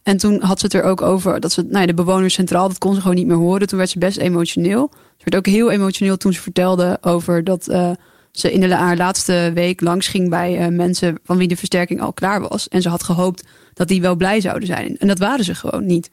En 0.09 0.17
toen 0.17 0.43
had 0.43 0.59
ze 0.61 0.65
het 0.65 0.75
er 0.75 0.83
ook 0.83 1.03
over 1.03 1.41
dat 1.41 1.53
ze 1.53 1.63
nou 1.63 1.81
ja, 1.81 1.87
de 1.87 1.95
bewoners 1.95 2.35
centraal, 2.35 2.69
dat 2.69 2.79
kon 2.79 2.95
ze 2.95 3.01
gewoon 3.01 3.17
niet 3.17 3.27
meer 3.27 3.37
horen. 3.37 3.67
Toen 3.67 3.79
werd 3.79 3.91
ze 3.91 3.99
best 3.99 4.17
emotioneel. 4.17 4.91
Ze 4.93 5.25
werd 5.25 5.37
ook 5.37 5.55
heel 5.55 5.71
emotioneel 5.71 6.17
toen 6.17 6.33
ze 6.33 6.41
vertelde 6.41 6.99
over 7.01 7.45
dat 7.45 7.69
uh, 7.69 7.91
ze 8.33 8.53
in 8.53 8.61
de 8.61 8.75
haar 8.75 8.97
laatste 8.97 9.51
week 9.55 9.81
langs 9.81 10.09
ging 10.09 10.31
bij 10.31 10.61
uh, 10.61 10.77
mensen 10.77 11.19
van 11.25 11.37
wie 11.37 11.49
de 11.49 11.57
versterking 11.57 12.01
al 12.01 12.13
klaar 12.13 12.41
was. 12.41 12.69
En 12.69 12.83
ze 12.83 12.89
had 12.89 13.03
gehoopt 13.03 13.45
dat 13.75 13.89
die 13.89 14.01
wel 14.01 14.17
blij 14.17 14.41
zouden 14.41 14.67
zijn. 14.67 14.99
En 14.99 15.07
dat 15.09 15.19
waren 15.19 15.45
ze 15.45 15.55
gewoon 15.55 15.87
niet. 15.87 16.11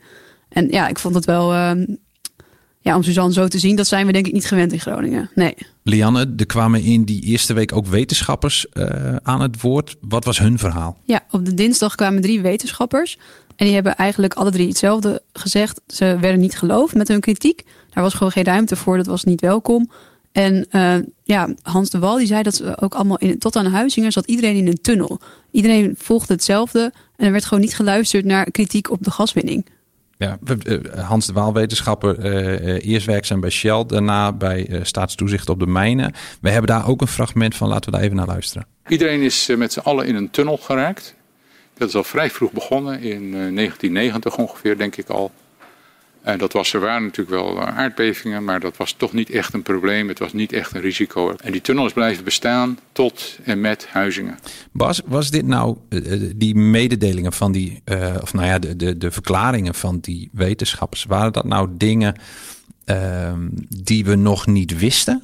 En 0.50 0.68
ja, 0.70 0.88
ik 0.88 1.00
vond 1.00 1.16
het 1.16 1.26
wel. 1.26 1.54
Uh, 1.54 1.72
ja, 2.80 2.96
om 2.96 3.04
Suzanne 3.04 3.34
zo 3.34 3.48
te 3.48 3.60
zien, 3.60 3.76
dat 3.76 3.88
zijn 3.88 4.06
we 4.06 4.12
denk 4.12 4.28
ik 4.28 4.34
niet 4.34 4.46
gewend 4.46 4.72
in 4.72 4.80
Groningen. 4.80 5.30
Nee. 5.36 5.56
Lianne, 5.84 6.34
er 6.38 6.46
kwamen 6.46 6.84
in 6.84 7.04
die 7.04 7.22
eerste 7.22 7.54
week 7.54 7.76
ook 7.76 7.86
wetenschappers 7.86 8.66
uh, 8.74 9.16
aan 9.16 9.42
het 9.42 9.62
woord. 9.62 9.96
Wat 10.02 10.26
was 10.26 10.40
hun 10.40 10.58
verhaal? 10.60 10.98
Ja, 11.04 11.24
op 11.32 11.46
de 11.46 11.54
dinsdag 11.54 11.96
kwamen 11.96 12.22
drie 12.22 12.42
wetenschappers. 12.42 13.18
En 13.56 13.66
die 13.66 13.74
hebben 13.74 13.96
eigenlijk 13.96 14.34
alle 14.34 14.52
drie 14.52 14.68
hetzelfde 14.68 15.22
gezegd. 15.34 15.82
Ze 15.88 16.18
werden 16.20 16.40
niet 16.40 16.58
geloofd 16.58 16.96
met 16.96 17.08
hun 17.08 17.20
kritiek. 17.20 17.64
Daar 17.90 18.04
was 18.04 18.14
gewoon 18.14 18.32
geen 18.32 18.44
ruimte 18.44 18.76
voor, 18.76 18.98
dat 18.98 19.06
was 19.06 19.24
niet 19.24 19.42
welkom. 19.42 19.92
En 20.32 20.68
uh, 20.72 20.96
ja, 21.24 21.50
Hans 21.62 21.90
de 21.90 22.00
Wal 22.00 22.18
die 22.18 22.28
zei 22.28 22.44
dat 22.44 22.56
ze 22.56 22.82
ook 22.82 22.96
allemaal 22.96 23.18
in, 23.18 23.40
tot 23.40 23.56
aan 23.56 23.66
Huizingen 23.66 24.12
zat 24.12 24.26
iedereen 24.26 24.56
in 24.56 24.68
een 24.68 24.82
tunnel. 24.82 25.20
Iedereen 25.52 25.96
volgde 25.98 26.34
hetzelfde 26.34 26.94
en 27.16 27.26
er 27.26 27.32
werd 27.32 27.46
gewoon 27.46 27.64
niet 27.64 27.76
geluisterd 27.76 28.26
naar 28.26 28.52
kritiek 28.52 28.92
op 28.92 29.04
de 29.04 29.12
gaswinning. 29.12 29.66
Ja, 30.18 30.38
Hans 30.96 31.26
de 31.26 31.34
Waal, 31.34 31.54
wetenschapper, 31.54 32.26
uh, 32.26 32.92
eerst 32.92 33.06
werkzaam 33.06 33.40
bij 33.40 33.50
Shell, 33.50 33.84
daarna 33.88 34.34
bij 34.34 34.70
uh, 34.70 34.80
staatstoezicht 34.84 35.50
op 35.50 35.60
de 35.60 35.68
mijnen. 35.68 36.14
We 36.42 36.50
hebben 36.50 36.68
daar 36.68 36.88
ook 36.88 37.02
een 37.02 37.08
fragment 37.08 37.56
van, 37.56 37.68
laten 37.68 37.86
we 37.86 37.92
daar 37.92 38.06
even 38.06 38.16
naar 38.16 38.28
luisteren. 38.28 38.68
Iedereen 38.88 39.22
is 39.22 39.50
met 39.58 39.74
z'n 39.74 39.80
allen 39.80 40.08
in 40.08 40.16
een 40.16 40.30
tunnel 40.30 40.58
geraakt. 40.58 41.16
Dat 41.78 41.88
is 41.88 41.96
al 41.96 42.04
vrij 42.04 42.30
vroeg 42.30 42.52
begonnen, 42.52 43.02
in 43.02 43.32
1990 43.32 44.38
ongeveer, 44.38 44.78
denk 44.78 44.96
ik 44.96 45.10
al. 45.10 45.32
En 46.22 46.38
dat 46.38 46.54
was, 46.54 46.74
er 46.74 46.80
waren 46.80 47.04
natuurlijk 47.04 47.30
wel 47.30 47.62
aardbevingen, 47.62 48.44
maar 48.44 48.60
dat 48.60 48.78
was 48.78 48.92
toch 48.92 49.14
niet 49.14 49.30
echt 49.30 49.54
een 49.54 49.62
probleem. 49.62 50.08
Het 50.08 50.20
was 50.20 50.34
niet 50.34 50.54
echt 50.54 50.76
een 50.76 50.82
risico. 50.82 51.36
En 51.44 51.52
die 51.52 51.62
tunnel 51.62 51.86
is 51.86 51.94
blijven 51.94 52.24
bestaan 52.24 52.80
tot 52.92 53.38
en 53.44 53.62
met 53.62 53.88
Huizingen. 53.88 54.40
Bas, 54.72 55.02
was 55.06 55.30
dit 55.30 55.46
nou 55.46 55.78
die 56.36 56.56
mededelingen 56.56 57.34
van 57.34 57.52
die, 57.52 57.82
of 58.22 58.34
nou 58.34 58.48
ja, 58.48 58.60
de, 58.60 58.76
de, 58.76 58.98
de 58.98 59.12
verklaringen 59.12 59.76
van 59.76 60.00
die 60.00 60.30
wetenschappers, 60.32 61.04
waren 61.04 61.34
dat 61.34 61.46
nou 61.46 61.70
dingen 61.72 62.16
uh, 62.86 63.34
die 63.84 64.06
we 64.06 64.16
nog 64.16 64.48
niet 64.48 64.80
wisten? 64.80 65.24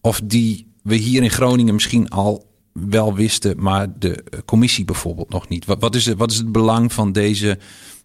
Of 0.00 0.20
die 0.24 0.66
we 0.82 0.94
hier 0.94 1.22
in 1.22 1.30
Groningen 1.30 1.74
misschien 1.74 2.08
al 2.08 2.49
wel 2.72 3.14
wisten, 3.14 3.62
maar 3.62 3.98
de 3.98 4.24
commissie 4.44 4.84
bijvoorbeeld 4.84 5.28
nog 5.30 5.48
niet? 5.48 5.64
Wat, 5.64 5.80
wat, 5.80 5.94
is, 5.94 6.06
het, 6.06 6.18
wat 6.18 6.30
is 6.30 6.36
het 6.36 6.52
belang 6.52 6.92
van 6.92 7.12
deze 7.12 7.58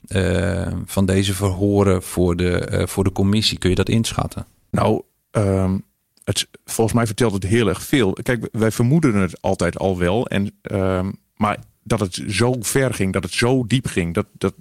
uh, 0.08 0.68
van 0.86 1.06
deze 1.06 1.34
verhoren 1.34 2.04
voor 2.04 2.36
de, 2.36 2.70
uh, 2.72 2.88
voor 2.88 3.04
de 3.04 3.12
commissie? 3.12 3.58
Kun 3.58 3.70
je 3.70 3.76
dat 3.76 3.90
inschatten? 3.90 4.46
Nou, 4.72 5.02
um, 5.32 5.84
het, 6.24 6.48
volgens 6.66 6.96
mij 6.96 7.06
vertelt 7.06 7.34
het 7.34 7.44
heel 7.44 7.68
erg 7.68 7.84
veel. 7.84 8.14
Kijk, 8.14 8.50
wij 8.52 8.72
vermoeden 8.72 9.16
het 9.16 9.42
altijd 9.42 9.78
al 9.78 9.98
wel. 9.98 10.28
En, 10.28 10.52
um, 10.72 11.16
maar 11.36 11.60
dat 11.84 12.00
het 12.00 12.24
zo 12.28 12.56
ver 12.60 12.94
ging, 12.94 13.14
dat 13.14 13.24
het 13.24 13.34
zo 13.34 13.68
diep 13.68 13.88
ging, 13.88 14.14
dat, 14.14 14.26
dat, 14.32 14.54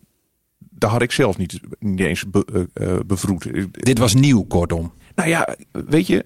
daar 0.59 0.91
had 0.91 1.03
ik 1.03 1.13
zelf 1.13 1.39
niet, 1.39 1.61
niet 1.79 2.01
eens 2.01 2.31
be, 2.31 2.69
uh, 2.75 2.97
bevroed. 3.07 3.49
Dit 3.71 3.99
was 3.99 4.15
nieuw, 4.15 4.43
kortom. 4.43 4.93
Nou 5.15 5.29
ja, 5.29 5.57
weet 5.73 6.07
je, 6.07 6.25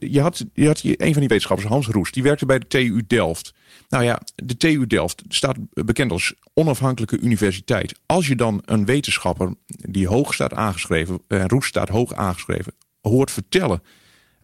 je, 0.00 0.20
had, 0.20 0.44
je 0.52 0.66
had 0.66 0.80
een 0.82 1.12
van 1.12 1.20
die 1.20 1.28
wetenschappers, 1.28 1.68
Hans 1.68 1.86
Roes, 1.86 2.12
die 2.12 2.22
werkte 2.22 2.46
bij 2.46 2.58
de 2.58 2.66
TU 2.66 3.04
Delft. 3.06 3.54
Nou 3.88 4.04
ja, 4.04 4.20
de 4.34 4.56
TU 4.56 4.86
Delft 4.86 5.22
staat 5.28 5.56
bekend 5.70 6.10
als 6.10 6.34
onafhankelijke 6.54 7.18
universiteit. 7.18 8.00
Als 8.06 8.26
je 8.26 8.36
dan 8.36 8.62
een 8.64 8.84
wetenschapper 8.84 9.54
die 9.66 10.08
hoog 10.08 10.34
staat 10.34 10.54
aangeschreven, 10.54 11.22
en 11.28 11.48
Roes 11.48 11.66
staat 11.66 11.88
hoog 11.88 12.14
aangeschreven, 12.14 12.74
hoort 13.00 13.30
vertellen 13.30 13.82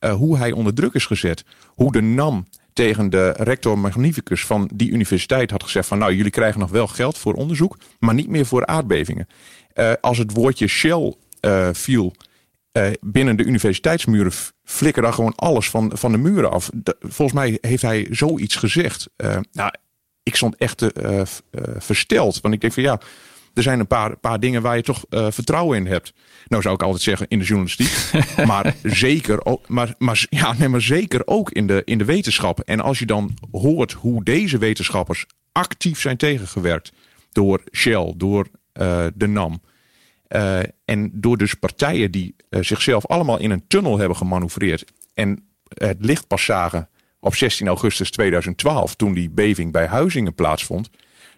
uh, 0.01 0.15
hoe 0.15 0.37
hij 0.37 0.53
onder 0.53 0.75
druk 0.75 0.95
is 0.95 1.07
gezet, 1.07 1.45
hoe 1.67 1.93
de 1.93 2.03
NAM 2.03 2.47
tegen 2.73 3.11
de 3.11 3.31
rector 3.31 3.79
magnificus 3.79 4.47
van 4.47 4.71
die 4.75 4.91
universiteit 4.91 5.51
had 5.51 5.63
gezegd 5.63 5.89
van 5.89 5.99
nou 5.99 6.15
jullie 6.15 6.31
krijgen 6.31 6.61
nog 6.61 6.71
wel 6.71 6.87
geld 6.87 7.19
voor 7.19 7.35
onderzoek, 7.35 7.79
maar 7.99 8.15
niet 8.15 8.29
meer 8.29 8.47
voor 8.47 8.67
aardbevingen. 8.67 9.27
Uh, 9.75 9.93
als 10.01 10.19
het 10.19 10.33
woordje 10.33 10.67
Shell 10.67 11.15
viel 11.73 12.15
uh, 12.79 12.87
binnen 13.01 13.37
de 13.37 13.45
universiteitsmuren 13.45 14.33
flikkerde 14.65 15.13
gewoon 15.13 15.35
alles 15.35 15.71
van, 15.71 15.91
van 15.95 16.13
de 16.13 16.19
muren 16.19 16.51
af. 16.51 16.71
De, 16.75 16.97
volgens 17.01 17.33
mij 17.33 17.59
heeft 17.61 17.83
hij 17.83 18.07
zoiets 18.11 18.57
gezegd. 18.57 19.09
Uh, 19.17 19.37
nou, 19.53 19.71
ik 20.23 20.37
stond 20.37 20.57
echt 20.57 20.83
uh, 20.83 21.23
versteld. 21.79 22.41
Want 22.41 22.55
ik 22.55 22.61
denk 22.61 22.73
van 22.73 22.83
ja, 22.83 23.01
er 23.55 23.63
zijn 23.63 23.81
een 23.81 23.87
paar, 23.87 24.17
paar 24.17 24.41
dingen 24.41 24.63
waar 24.63 24.77
je 24.77 24.83
toch 24.83 25.05
vertrouwen 25.11 25.79
in 25.79 25.87
hebt. 25.87 26.13
Nou 26.47 26.63
zou 26.63 26.75
ik 26.75 26.83
altijd 26.83 27.03
zeggen 27.03 27.29
in 27.29 27.39
de 27.39 27.45
journalistiek. 27.45 28.11
maar, 28.47 28.75
zeker 28.83 29.45
ook, 29.45 29.69
maar, 29.69 29.95
maar, 29.99 30.27
ja, 30.31 30.53
nee, 30.53 30.69
maar 30.69 30.83
zeker 30.83 31.27
ook 31.27 31.51
in 31.51 31.67
de, 31.67 31.83
in 31.85 31.99
de 31.99 32.05
wetenschap. 32.05 32.61
En 32.61 32.81
als 32.81 32.99
je 32.99 33.07
dan 33.07 33.35
hoort 33.51 33.93
hoe 33.93 34.25
deze 34.25 34.59
wetenschappers 34.59 35.27
actief 35.53 36.01
zijn 36.01 36.17
tegengewerkt. 36.17 36.93
Door 37.33 37.63
Shell, 37.73 38.13
door 38.17 38.47
de 39.15 39.27
NAM. 39.27 39.61
Uh, 40.35 40.61
en 40.85 41.11
door 41.13 41.37
dus 41.37 41.55
partijen 41.55 42.11
die 42.11 42.37
uh, 42.51 42.63
zichzelf 42.63 43.07
allemaal 43.07 43.39
in 43.39 43.51
een 43.51 43.67
tunnel 43.67 43.99
hebben 43.99 44.17
gemanoeuvreerd 44.17 44.85
en 45.15 45.49
het 45.75 45.97
licht 46.01 46.27
pas 46.27 46.45
zagen 46.45 46.89
op 47.21 47.35
16 47.35 47.67
augustus 47.67 48.11
2012, 48.11 48.95
toen 48.95 49.13
die 49.13 49.31
beving 49.31 49.73
bij 49.73 49.87
Huizingen 49.87 50.35
plaatsvond. 50.35 50.91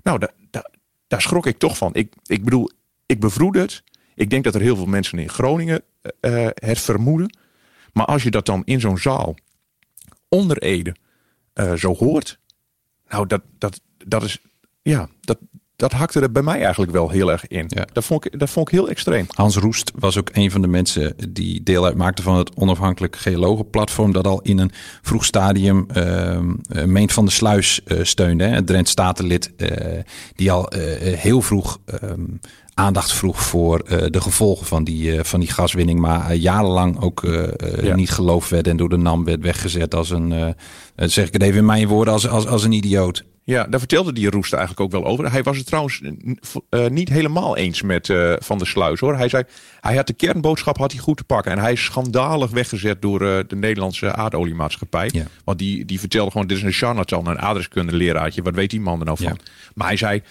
Nou, 0.02 0.18
da, 0.18 0.30
da, 0.50 0.70
daar 1.06 1.22
schrok 1.22 1.46
ik 1.46 1.58
toch 1.58 1.76
van. 1.76 1.94
Ik, 1.94 2.12
ik 2.26 2.44
bedoel, 2.44 2.70
ik 3.06 3.20
bevroed 3.20 3.54
het. 3.54 3.82
Ik 4.14 4.30
denk 4.30 4.44
dat 4.44 4.54
er 4.54 4.60
heel 4.60 4.76
veel 4.76 4.86
mensen 4.86 5.18
in 5.18 5.28
Groningen 5.28 5.82
uh, 6.20 6.48
het 6.54 6.80
vermoeden. 6.80 7.38
Maar 7.92 8.06
als 8.06 8.22
je 8.22 8.30
dat 8.30 8.46
dan 8.46 8.62
in 8.64 8.80
zo'n 8.80 8.98
zaal 8.98 9.34
onder 10.28 10.58
Ede 10.58 10.94
zo 11.76 11.94
hoort. 11.94 12.38
Nou, 13.08 13.26
dat, 13.26 13.42
dat, 13.58 13.80
dat 14.06 14.22
is. 14.22 14.38
Ja, 14.82 15.08
dat, 15.20 15.38
dat 15.76 15.92
hakte 15.92 16.20
er 16.20 16.32
bij 16.32 16.42
mij 16.42 16.62
eigenlijk 16.62 16.92
wel 16.92 17.10
heel 17.10 17.30
erg 17.30 17.46
in. 17.46 17.64
Ja. 17.68 17.86
Dat, 17.92 18.04
vond 18.04 18.24
ik, 18.24 18.38
dat 18.38 18.50
vond 18.50 18.68
ik 18.68 18.74
heel 18.74 18.88
extreem. 18.88 19.26
Hans 19.28 19.56
Roest 19.56 19.92
was 19.94 20.18
ook 20.18 20.30
een 20.32 20.50
van 20.50 20.62
de 20.62 20.68
mensen 20.68 21.14
die 21.28 21.62
deel 21.62 21.84
uitmaakte 21.84 22.22
van 22.22 22.36
het 22.36 22.54
onafhankelijk 22.54 23.16
geologenplatform. 23.16 24.12
Dat 24.12 24.26
al 24.26 24.40
in 24.42 24.58
een 24.58 24.72
vroeg 25.02 25.24
stadium 25.24 25.86
uh, 25.96 26.38
Meent 26.84 27.12
van 27.12 27.24
de 27.24 27.30
Sluis 27.30 27.80
uh, 27.86 28.04
steunde. 28.04 28.44
Hè, 28.44 28.54
het 28.54 28.66
Drent 28.66 28.88
Statenlid. 28.88 29.52
Uh, 29.56 29.68
die 30.34 30.52
al 30.52 30.72
heel 31.00 31.42
vroeg 31.42 31.78
ehm, 31.84 32.24
aandacht 32.74 33.12
vroeg 33.12 33.42
voor 33.42 33.84
de 34.10 34.20
gevolgen 34.20 34.66
van 34.66 34.84
die, 34.84 35.24
van 35.24 35.40
die 35.40 35.50
gaswinning. 35.50 36.00
Maar 36.00 36.34
jarenlang 36.34 37.00
ook 37.00 37.22
ja. 37.82 37.94
niet 37.94 38.10
geloofd 38.10 38.50
werd 38.50 38.66
en 38.68 38.76
door 38.76 38.88
de 38.88 38.96
NAM 38.96 39.24
werd 39.24 39.42
weggezet 39.42 39.94
als 39.94 40.10
een, 40.10 40.54
zeg 40.96 41.26
ik 41.26 41.32
het 41.32 41.42
even 41.42 41.58
in 41.58 41.64
mijn 41.64 41.88
woorden, 41.88 42.12
als, 42.12 42.28
als, 42.28 42.46
als 42.46 42.64
een 42.64 42.72
idioot. 42.72 43.24
Ja, 43.46 43.64
daar 43.64 43.78
vertelde 43.78 44.12
die 44.12 44.30
Roest 44.30 44.52
eigenlijk 44.52 44.82
ook 44.82 44.90
wel 44.90 45.10
over. 45.10 45.32
Hij 45.32 45.42
was 45.42 45.56
het 45.56 45.66
trouwens 45.66 46.00
uh, 46.00 46.86
niet 46.86 47.08
helemaal 47.08 47.56
eens 47.56 47.82
met 47.82 48.08
uh, 48.08 48.34
Van 48.38 48.58
der 48.58 48.66
Sluis 48.66 49.00
hoor. 49.00 49.16
Hij 49.16 49.28
zei, 49.28 49.42
hij 49.80 49.96
had 49.96 50.06
de 50.06 50.12
kernboodschap 50.12 50.78
had 50.78 50.92
hij 50.92 51.00
goed 51.00 51.16
te 51.16 51.24
pakken. 51.24 51.52
En 51.52 51.58
hij 51.58 51.72
is 51.72 51.84
schandalig 51.84 52.50
weggezet 52.50 53.02
door 53.02 53.22
uh, 53.22 53.38
de 53.46 53.56
Nederlandse 53.56 54.12
aardoliemaatschappij. 54.12 55.10
Ja. 55.12 55.24
Want 55.44 55.58
die, 55.58 55.84
die 55.84 56.00
vertelde 56.00 56.30
gewoon, 56.30 56.46
dit 56.46 56.56
is 56.56 56.62
een 56.62 56.72
charlatan, 56.72 57.26
een 57.26 57.38
aardrijkskunde 57.38 57.96
leraartje. 57.96 58.42
Wat 58.42 58.54
weet 58.54 58.70
die 58.70 58.80
man 58.80 58.98
er 58.98 59.04
nou 59.04 59.16
van? 59.16 59.26
Ja. 59.26 59.50
Maar 59.74 59.86
hij 59.86 59.96
zei, 59.96 60.22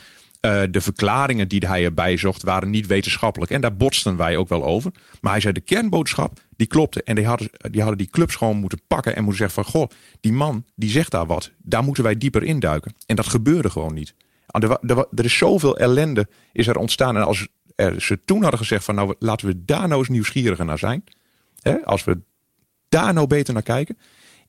uh, 0.45 0.61
de 0.71 0.81
verklaringen 0.81 1.47
die 1.47 1.67
hij 1.67 1.83
erbij 1.83 2.17
zocht 2.17 2.43
waren 2.43 2.69
niet 2.69 2.87
wetenschappelijk. 2.87 3.51
En 3.51 3.61
daar 3.61 3.75
botsten 3.75 4.17
wij 4.17 4.37
ook 4.37 4.49
wel 4.49 4.63
over. 4.63 4.91
Maar 5.21 5.31
hij 5.31 5.41
zei 5.41 5.53
de 5.53 5.61
kernboodschap, 5.61 6.39
die 6.55 6.67
klopte. 6.67 7.03
En 7.03 7.15
die 7.15 7.25
hadden, 7.25 7.49
die 7.71 7.81
hadden 7.81 7.97
die 7.97 8.09
clubs 8.09 8.35
gewoon 8.35 8.57
moeten 8.57 8.81
pakken 8.87 9.15
en 9.15 9.23
moeten 9.23 9.47
zeggen 9.47 9.63
van... 9.63 9.71
goh, 9.73 9.89
die 10.19 10.33
man 10.33 10.65
die 10.75 10.89
zegt 10.89 11.11
daar 11.11 11.25
wat. 11.25 11.51
Daar 11.57 11.83
moeten 11.83 12.03
wij 12.03 12.17
dieper 12.17 12.43
induiken. 12.43 12.95
En 13.05 13.15
dat 13.15 13.27
gebeurde 13.27 13.69
gewoon 13.69 13.93
niet. 13.93 14.13
Er 14.47 15.25
is 15.25 15.37
zoveel 15.37 15.77
ellende 15.77 16.27
is 16.51 16.67
er 16.67 16.77
ontstaan. 16.77 17.15
En 17.15 17.25
als 17.25 17.47
er, 17.75 18.01
ze 18.01 18.19
toen 18.25 18.41
hadden 18.41 18.59
gezegd 18.59 18.83
van 18.83 18.95
nou 18.95 19.15
laten 19.19 19.47
we 19.47 19.65
daar 19.65 19.87
nou 19.87 19.99
eens 19.99 20.09
nieuwsgieriger 20.09 20.65
naar 20.65 20.79
zijn. 20.79 21.03
Hè, 21.61 21.85
als 21.85 22.03
we 22.03 22.19
daar 22.89 23.13
nou 23.13 23.27
beter 23.27 23.53
naar 23.53 23.63
kijken 23.63 23.97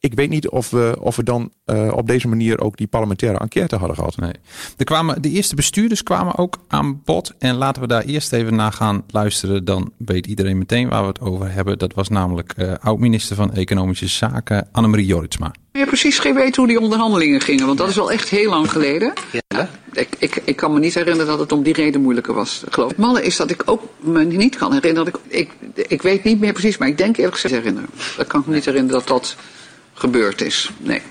ik 0.01 0.15
weet 0.15 0.29
niet 0.29 0.49
of 0.49 0.71
we, 0.71 0.97
of 1.01 1.17
we 1.17 1.23
dan 1.23 1.51
uh, 1.67 1.93
op 1.93 2.07
deze 2.07 2.29
manier 2.29 2.61
ook 2.61 2.77
die 2.77 2.87
parlementaire 2.87 3.39
enquête 3.39 3.77
hadden 3.77 3.97
gehad. 3.97 4.17
Nee. 4.17 4.33
Er 4.77 4.85
kwamen, 4.85 5.23
de 5.23 5.31
eerste 5.31 5.55
bestuurders 5.55 6.03
kwamen 6.03 6.39
ook 6.39 6.59
aan 6.69 7.01
bod. 7.05 7.33
En 7.39 7.55
laten 7.55 7.83
we 7.83 7.89
daar 7.89 8.03
eerst 8.03 8.33
even 8.33 8.55
naar 8.55 8.73
gaan 8.73 9.03
luisteren. 9.11 9.65
Dan 9.65 9.93
weet 9.97 10.27
iedereen 10.27 10.59
meteen 10.59 10.89
waar 10.89 11.03
we 11.03 11.09
het 11.09 11.21
over 11.21 11.53
hebben. 11.53 11.79
Dat 11.79 11.95
was 11.95 12.09
namelijk 12.09 12.53
uh, 12.57 12.73
oud-minister 12.81 13.37
van 13.37 13.55
Economische 13.55 14.09
Zaken, 14.09 14.69
Annemarie 14.73 15.07
Jorritsma. 15.07 15.53
Je 15.73 15.79
hebt 15.79 15.89
precies 15.91 16.19
geen 16.19 16.35
weet 16.35 16.57
hoe 16.57 16.67
die 16.67 16.81
onderhandelingen 16.81 17.41
gingen, 17.41 17.67
want 17.67 17.79
dat 17.79 17.89
is 17.89 17.97
wel 17.97 18.13
echt 18.13 18.29
heel 18.29 18.51
lang 18.51 18.71
geleden. 18.71 19.13
Ja. 19.49 19.69
Ik, 19.93 20.09
ik, 20.19 20.43
ik 20.45 20.57
kan 20.57 20.73
me 20.73 20.79
niet 20.79 20.95
herinneren 20.95 21.27
dat 21.27 21.39
het 21.39 21.53
om 21.53 21.63
die 21.63 21.73
reden 21.73 22.01
moeilijker 22.01 22.35
was. 22.35 22.65
Geloof. 22.71 22.89
Het 22.89 22.99
malle 22.99 23.23
is 23.23 23.37
dat 23.37 23.51
ik 23.51 23.63
ook 23.65 23.83
me 24.01 24.25
niet 24.25 24.57
kan 24.57 24.73
herinneren. 24.73 25.13
Dat 25.13 25.21
ik, 25.29 25.51
ik, 25.75 25.87
ik 25.89 26.03
weet 26.03 26.25
niet 26.25 26.41
meer 26.41 26.53
precies, 26.53 26.79
maar 26.79 26.89
ik 26.89 26.99
denk 26.99 27.17
eerlijk 27.17 27.35
gezegd 27.35 27.55
herinneren. 27.55 27.91
Dat 28.17 28.27
kan 28.27 28.41
ik 28.41 28.47
me 28.47 28.55
niet 28.55 28.65
herinneren 28.65 28.99
dat 28.99 29.09
dat 29.09 29.37
gebeurd 29.97 30.41
is. 30.41 30.71
Nee. 30.79 31.03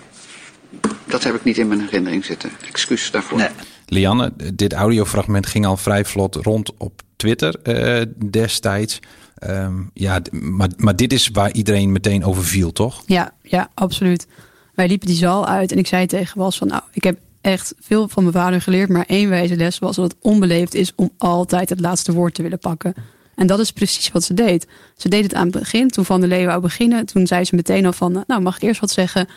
Dat 1.05 1.23
heb 1.23 1.35
ik 1.35 1.43
niet 1.43 1.57
in 1.57 1.67
mijn 1.67 1.81
herinnering 1.81 2.25
zitten. 2.25 2.49
Excuus 2.67 3.11
daarvoor. 3.11 3.37
Nee. 3.37 3.47
Lianne, 3.85 4.31
dit 4.53 4.73
audiofragment 4.73 5.45
ging 5.45 5.65
al 5.65 5.77
vrij 5.77 6.05
vlot 6.05 6.35
rond 6.35 6.77
op 6.77 7.01
Twitter 7.15 7.55
uh, 7.63 8.01
destijds. 8.29 8.99
Um, 9.47 9.91
ja, 9.93 10.21
maar, 10.31 10.69
maar 10.77 10.95
dit 10.95 11.13
is 11.13 11.29
waar 11.33 11.51
iedereen 11.51 11.91
meteen 11.91 12.23
over 12.23 12.43
viel, 12.43 12.71
toch? 12.71 13.03
Ja, 13.05 13.33
ja, 13.41 13.69
absoluut. 13.73 14.27
Wij 14.73 14.87
liepen 14.87 15.07
die 15.07 15.15
zaal 15.15 15.47
uit 15.47 15.71
en 15.71 15.77
ik 15.77 15.87
zei 15.87 16.05
tegen 16.05 16.37
Was 16.37 16.57
van... 16.57 16.67
nou, 16.67 16.81
ik 16.91 17.03
heb 17.03 17.17
echt 17.41 17.73
veel 17.79 18.07
van 18.07 18.23
mijn 18.23 18.35
vader 18.35 18.61
geleerd... 18.61 18.89
maar 18.89 19.05
één 19.07 19.29
wijze 19.29 19.55
les 19.55 19.79
was 19.79 19.95
dat 19.95 20.11
het 20.11 20.15
onbeleefd 20.21 20.73
is... 20.73 20.91
om 20.95 21.11
altijd 21.17 21.69
het 21.69 21.79
laatste 21.79 22.13
woord 22.13 22.33
te 22.33 22.41
willen 22.41 22.59
pakken. 22.59 22.93
En 23.35 23.47
dat 23.47 23.59
is 23.59 23.71
precies 23.71 24.11
wat 24.11 24.23
ze 24.23 24.33
deed. 24.33 24.67
Ze 24.97 25.09
deed 25.09 25.23
het 25.23 25.33
aan 25.33 25.47
het 25.47 25.59
begin, 25.59 25.89
toen 25.89 26.05
Van 26.05 26.19
der 26.19 26.29
Leeuwen 26.29 26.47
wou 26.47 26.61
beginnen. 26.61 27.05
Toen 27.05 27.27
zei 27.27 27.43
ze 27.43 27.55
meteen 27.55 27.85
al 27.85 27.93
van, 27.93 28.23
nou 28.27 28.41
mag 28.41 28.55
ik 28.55 28.61
eerst 28.61 28.81
wat 28.81 28.91
zeggen? 28.91 29.27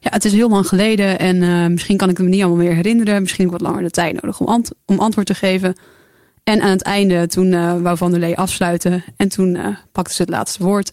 Ja, 0.00 0.10
het 0.10 0.24
is 0.24 0.32
heel 0.32 0.48
lang 0.48 0.68
geleden 0.68 1.18
en 1.18 1.36
uh, 1.36 1.66
misschien 1.66 1.96
kan 1.96 2.08
ik 2.08 2.16
het 2.16 2.26
me 2.26 2.32
niet 2.32 2.42
allemaal 2.42 2.64
meer 2.64 2.74
herinneren. 2.74 3.20
Misschien 3.22 3.44
heb 3.44 3.54
ik 3.54 3.60
wat 3.60 3.70
langer 3.70 3.84
de 3.84 3.90
tijd 3.90 4.22
nodig 4.22 4.40
om, 4.40 4.64
om 4.84 4.98
antwoord 4.98 5.26
te 5.26 5.34
geven. 5.34 5.74
En 6.44 6.60
aan 6.60 6.70
het 6.70 6.82
einde, 6.82 7.26
toen 7.26 7.52
uh, 7.52 7.80
wou 7.80 7.96
Van 7.96 8.10
der 8.10 8.20
Lee 8.20 8.36
afsluiten. 8.36 9.04
En 9.16 9.28
toen 9.28 9.54
uh, 9.54 9.66
pakte 9.92 10.14
ze 10.14 10.22
het 10.22 10.30
laatste 10.30 10.62
woord. 10.62 10.92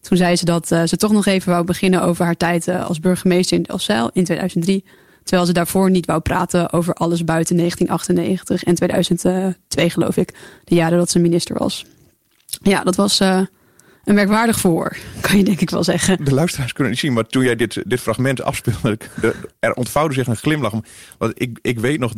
Toen 0.00 0.16
zei 0.16 0.36
ze 0.36 0.44
dat 0.44 0.66
ze 0.66 0.96
toch 0.96 1.12
nog 1.12 1.26
even 1.26 1.52
wou 1.52 1.64
beginnen 1.64 2.02
over 2.02 2.24
haar 2.24 2.36
tijd 2.36 2.68
als 2.68 3.00
burgemeester 3.00 3.56
in 3.56 3.62
Delfzijl 3.62 4.10
in 4.12 4.24
2003. 4.24 4.84
Terwijl 5.22 5.46
ze 5.46 5.52
daarvoor 5.52 5.90
niet 5.90 6.06
wou 6.06 6.20
praten 6.20 6.72
over 6.72 6.94
alles 6.94 7.24
buiten 7.24 7.56
1998 7.56 8.64
en 8.64 8.74
2002, 8.74 9.90
geloof 9.90 10.16
ik. 10.16 10.34
De 10.64 10.74
jaren 10.74 10.98
dat 10.98 11.10
ze 11.10 11.18
minister 11.18 11.58
was. 11.58 11.84
Ja, 12.64 12.82
dat 12.82 12.96
was 12.96 13.20
een 13.20 14.14
merkwaardig 14.14 14.60
voor, 14.60 14.96
kan 15.20 15.36
je 15.36 15.44
denk 15.44 15.60
ik 15.60 15.70
wel 15.70 15.84
zeggen. 15.84 16.24
De 16.24 16.34
luisteraars 16.34 16.72
kunnen 16.72 16.92
niet 16.92 17.00
zien, 17.00 17.12
maar 17.12 17.26
toen 17.26 17.44
jij 17.44 17.56
dit, 17.56 17.82
dit 17.86 18.00
fragment 18.00 18.42
afspeelde, 18.42 18.98
er 19.58 19.72
ontvouwde 19.72 20.14
zich 20.14 20.26
een 20.26 20.36
glimlach. 20.36 20.72
Want 21.18 21.32
ik, 21.40 21.58
ik 21.62 21.78
weet 21.78 21.98
nog 21.98 22.12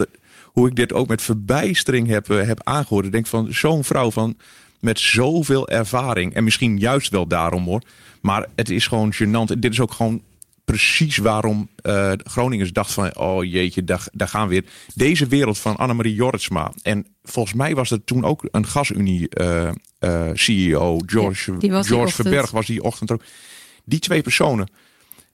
hoe 0.44 0.68
ik 0.68 0.76
dit 0.76 0.92
ook 0.92 1.08
met 1.08 1.22
verbijstering 1.22 2.08
heb, 2.08 2.30
uh, 2.30 2.46
heb 2.46 2.60
aangehoord. 2.64 3.04
Ik 3.04 3.12
denk 3.12 3.26
van 3.26 3.52
zo'n 3.52 3.84
vrouw 3.84 4.10
van 4.10 4.36
met 4.80 4.98
zoveel 4.98 5.68
ervaring. 5.68 6.34
En 6.34 6.44
misschien 6.44 6.78
juist 6.78 7.10
wel 7.10 7.26
daarom 7.26 7.64
hoor. 7.64 7.82
Maar 8.20 8.46
het 8.54 8.70
is 8.70 8.86
gewoon 8.86 9.14
gênant. 9.14 9.58
Dit 9.58 9.72
is 9.72 9.80
ook 9.80 9.92
gewoon 9.92 10.22
precies 10.66 11.16
waarom 11.16 11.68
uh, 11.82 12.12
Groningers 12.16 12.72
dacht 12.72 12.92
van... 12.92 13.16
oh 13.16 13.44
jeetje, 13.44 13.84
daar, 13.84 14.08
daar 14.12 14.28
gaan 14.28 14.48
we 14.48 14.54
weer. 14.54 14.64
Deze 14.94 15.26
wereld 15.26 15.58
van 15.58 15.76
Annemarie 15.76 16.14
Jortsma. 16.14 16.72
En 16.82 17.06
volgens 17.22 17.54
mij 17.54 17.74
was 17.74 17.90
er 17.90 18.04
toen 18.04 18.24
ook 18.24 18.48
een 18.50 18.66
gasunie-CEO... 18.66 20.94
Uh, 20.94 21.00
George, 21.06 21.82
George 21.82 22.14
Verberg 22.14 22.50
was 22.50 22.66
die 22.66 22.82
ochtend 22.82 23.12
ook. 23.12 23.22
Die 23.84 23.98
twee 23.98 24.22
personen 24.22 24.68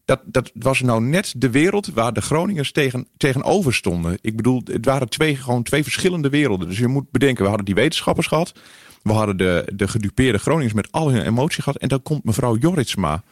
dat, 0.04 0.20
dat 0.24 0.50
was 0.54 0.80
nou 0.80 1.02
net 1.02 1.34
de 1.36 1.50
wereld 1.50 1.86
waar 1.86 2.12
de 2.12 2.20
Groningers 2.20 2.72
tegen, 2.72 3.08
tegenover 3.16 3.74
stonden. 3.74 4.18
Ik 4.20 4.36
bedoel, 4.36 4.62
het 4.64 4.84
waren 4.84 5.08
twee, 5.08 5.36
gewoon 5.36 5.62
twee 5.62 5.82
verschillende 5.82 6.28
werelden. 6.28 6.68
Dus 6.68 6.78
je 6.78 6.86
moet 6.86 7.10
bedenken, 7.10 7.42
we 7.42 7.48
hadden 7.48 7.66
die 7.66 7.74
wetenschappers 7.74 8.26
gehad. 8.26 8.52
We 9.02 9.12
hadden 9.12 9.36
de, 9.36 9.68
de 9.74 9.88
gedupeerde 9.88 10.38
Groningers 10.38 10.72
met 10.72 10.92
al 10.92 11.10
hun 11.10 11.26
emotie 11.26 11.62
gehad. 11.62 11.78
En 11.78 11.88
dan 11.88 12.02
komt 12.02 12.24
mevrouw 12.24 12.56
Joritsma, 12.56 13.22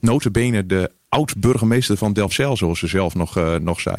notabene 0.00 0.66
de 0.66 0.90
oud-burgemeester 1.16 1.96
van 1.96 2.12
Delfzijl, 2.12 2.56
zoals 2.56 2.78
ze 2.78 2.86
zelf 2.86 3.14
nog, 3.14 3.38
uh, 3.38 3.54
nog 3.54 3.80
zei. 3.80 3.96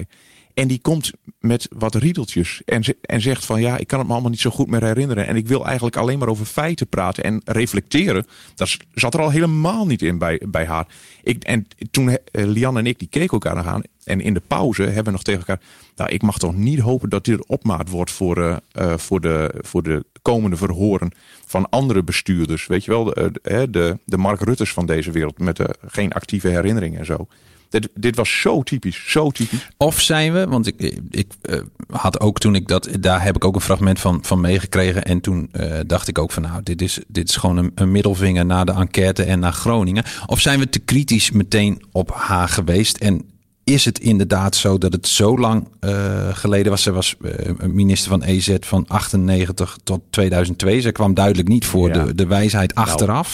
En 0.58 0.68
die 0.68 0.80
komt 0.82 1.12
met 1.40 1.68
wat 1.70 1.96
riedeltjes 1.96 2.62
en, 2.66 2.84
en 3.02 3.22
zegt 3.22 3.46
van 3.46 3.62
ja, 3.62 3.78
ik 3.78 3.88
kan 3.88 4.00
het 4.00 4.08
me 4.08 4.14
allemaal 4.14 4.32
niet 4.32 4.40
zo 4.40 4.50
goed 4.50 4.68
meer 4.68 4.84
herinneren. 4.84 5.28
En 5.28 5.36
ik 5.36 5.48
wil 5.48 5.66
eigenlijk 5.66 5.96
alleen 5.96 6.20
maar 6.20 6.28
over 6.28 6.46
feiten 6.46 6.88
praten 6.88 7.24
en 7.24 7.42
reflecteren. 7.46 8.26
Dat 8.56 8.78
zat 8.94 9.14
er 9.14 9.22
al 9.22 9.30
helemaal 9.30 9.86
niet 9.86 10.02
in 10.02 10.18
bij, 10.18 10.42
bij 10.48 10.66
haar. 10.66 10.88
Ik, 11.24 11.44
en 11.44 11.68
toen 11.92 12.10
uh, 12.10 12.18
Lian 12.32 12.78
en 12.78 12.86
ik, 12.86 13.00
die 13.00 13.08
keken 13.08 13.30
elkaar 13.30 13.66
aan. 13.66 13.82
En 14.04 14.22
in 14.22 14.34
de 14.34 14.42
pauze 14.48 14.84
hebben 14.84 15.04
we 15.04 15.12
nog 15.12 15.24
tegen 15.24 15.40
elkaar. 15.40 15.62
Nou, 15.96 16.10
ik 16.10 16.22
mag 16.22 16.38
toch 16.38 16.56
niet 16.56 16.80
hopen 16.80 17.10
dat 17.10 17.26
dit 17.26 17.46
opmaat 17.46 17.90
wordt 17.90 18.12
voor, 18.12 18.38
uh, 18.38 18.56
uh, 18.80 18.98
voor, 18.98 19.22
de, 19.22 19.54
voor 19.62 19.84
de 19.84 20.06
komende 20.22 20.58
verhoren 20.58 21.12
van 21.46 21.70
andere 21.70 22.04
bestuurders. 22.04 22.68
Weet 22.68 22.86
je 22.86 22.92
wel, 22.92 23.04
de, 23.04 23.68
de, 23.70 24.00
de 24.06 24.18
Mark 24.18 24.42
Rutters 24.42 24.74
van 24.74 24.86
deze 24.86 25.12
wereld 25.12 25.40
met 25.40 25.62
geen 25.88 26.12
actieve 26.14 26.48
herinnering 26.48 26.98
en 26.98 27.06
zo. 27.06 27.28
Dit, 27.70 27.90
dit 27.96 28.16
was 28.16 28.42
zo 28.42 28.64
typisch, 28.64 29.04
zo 29.08 29.32
typisch. 29.32 29.68
Of 29.78 30.02
zijn 30.02 30.34
we, 30.34 30.48
want 30.48 30.68
ik, 30.68 31.00
ik 31.10 31.28
uh, 31.50 31.60
had 31.88 32.20
ook 32.20 32.40
toen 32.40 32.56
ik 32.56 32.68
dat, 32.68 32.90
daar 33.00 33.24
heb 33.24 33.36
ik 33.36 33.46
ook 33.46 33.56
een 33.56 33.62
fragment 33.62 34.00
van, 34.00 34.20
van 34.22 34.42
meegekregen. 34.42 35.06
En 35.06 35.22
toen 35.22 35.50
uh, 35.52 35.80
dacht 35.88 36.08
ik 36.08 36.18
ook 36.18 36.32
van 36.32 36.44
nou, 36.44 36.64
dit 36.64 36.82
is, 36.82 37.00
dit 37.08 37.30
is 37.30 37.36
gewoon 37.36 37.58
een, 37.58 37.72
een, 37.76 37.92
middelvinger 37.92 38.46
naar 38.46 38.66
de 38.66 38.72
enquête 38.72 39.24
en 39.24 39.40
naar 39.40 39.54
Groningen. 39.54 40.04
Of 40.26 40.40
zijn 40.40 40.60
we 40.60 40.70
te 40.70 40.80
kritisch 40.80 41.32
meteen 41.32 41.84
op 41.92 42.12
haar 42.14 42.50
geweest? 42.50 42.98
En 42.98 43.22
is 43.64 43.86
het 43.86 44.00
inderdaad 44.00 44.56
zo 44.56 44.78
dat 44.78 44.94
het 44.94 45.08
zo 45.08 45.38
lang 45.38 45.68
uh, 45.82 46.28
geleden 46.32 46.72
was? 46.72 46.82
Ze 46.82 46.92
was 46.92 47.16
minister 47.62 48.10
van 48.10 48.24
EZ 48.24 48.56
van 48.60 48.86
98 48.88 49.78
tot 49.84 50.02
2002. 50.10 50.82
Ze 50.82 50.92
kwam 50.92 51.14
duidelijk 51.14 51.48
niet 51.48 51.66
voor 51.66 51.88
ja. 51.88 52.04
de, 52.06 52.16
de 52.16 52.28
wijsheid 52.28 52.76
Nou. 52.76 53.26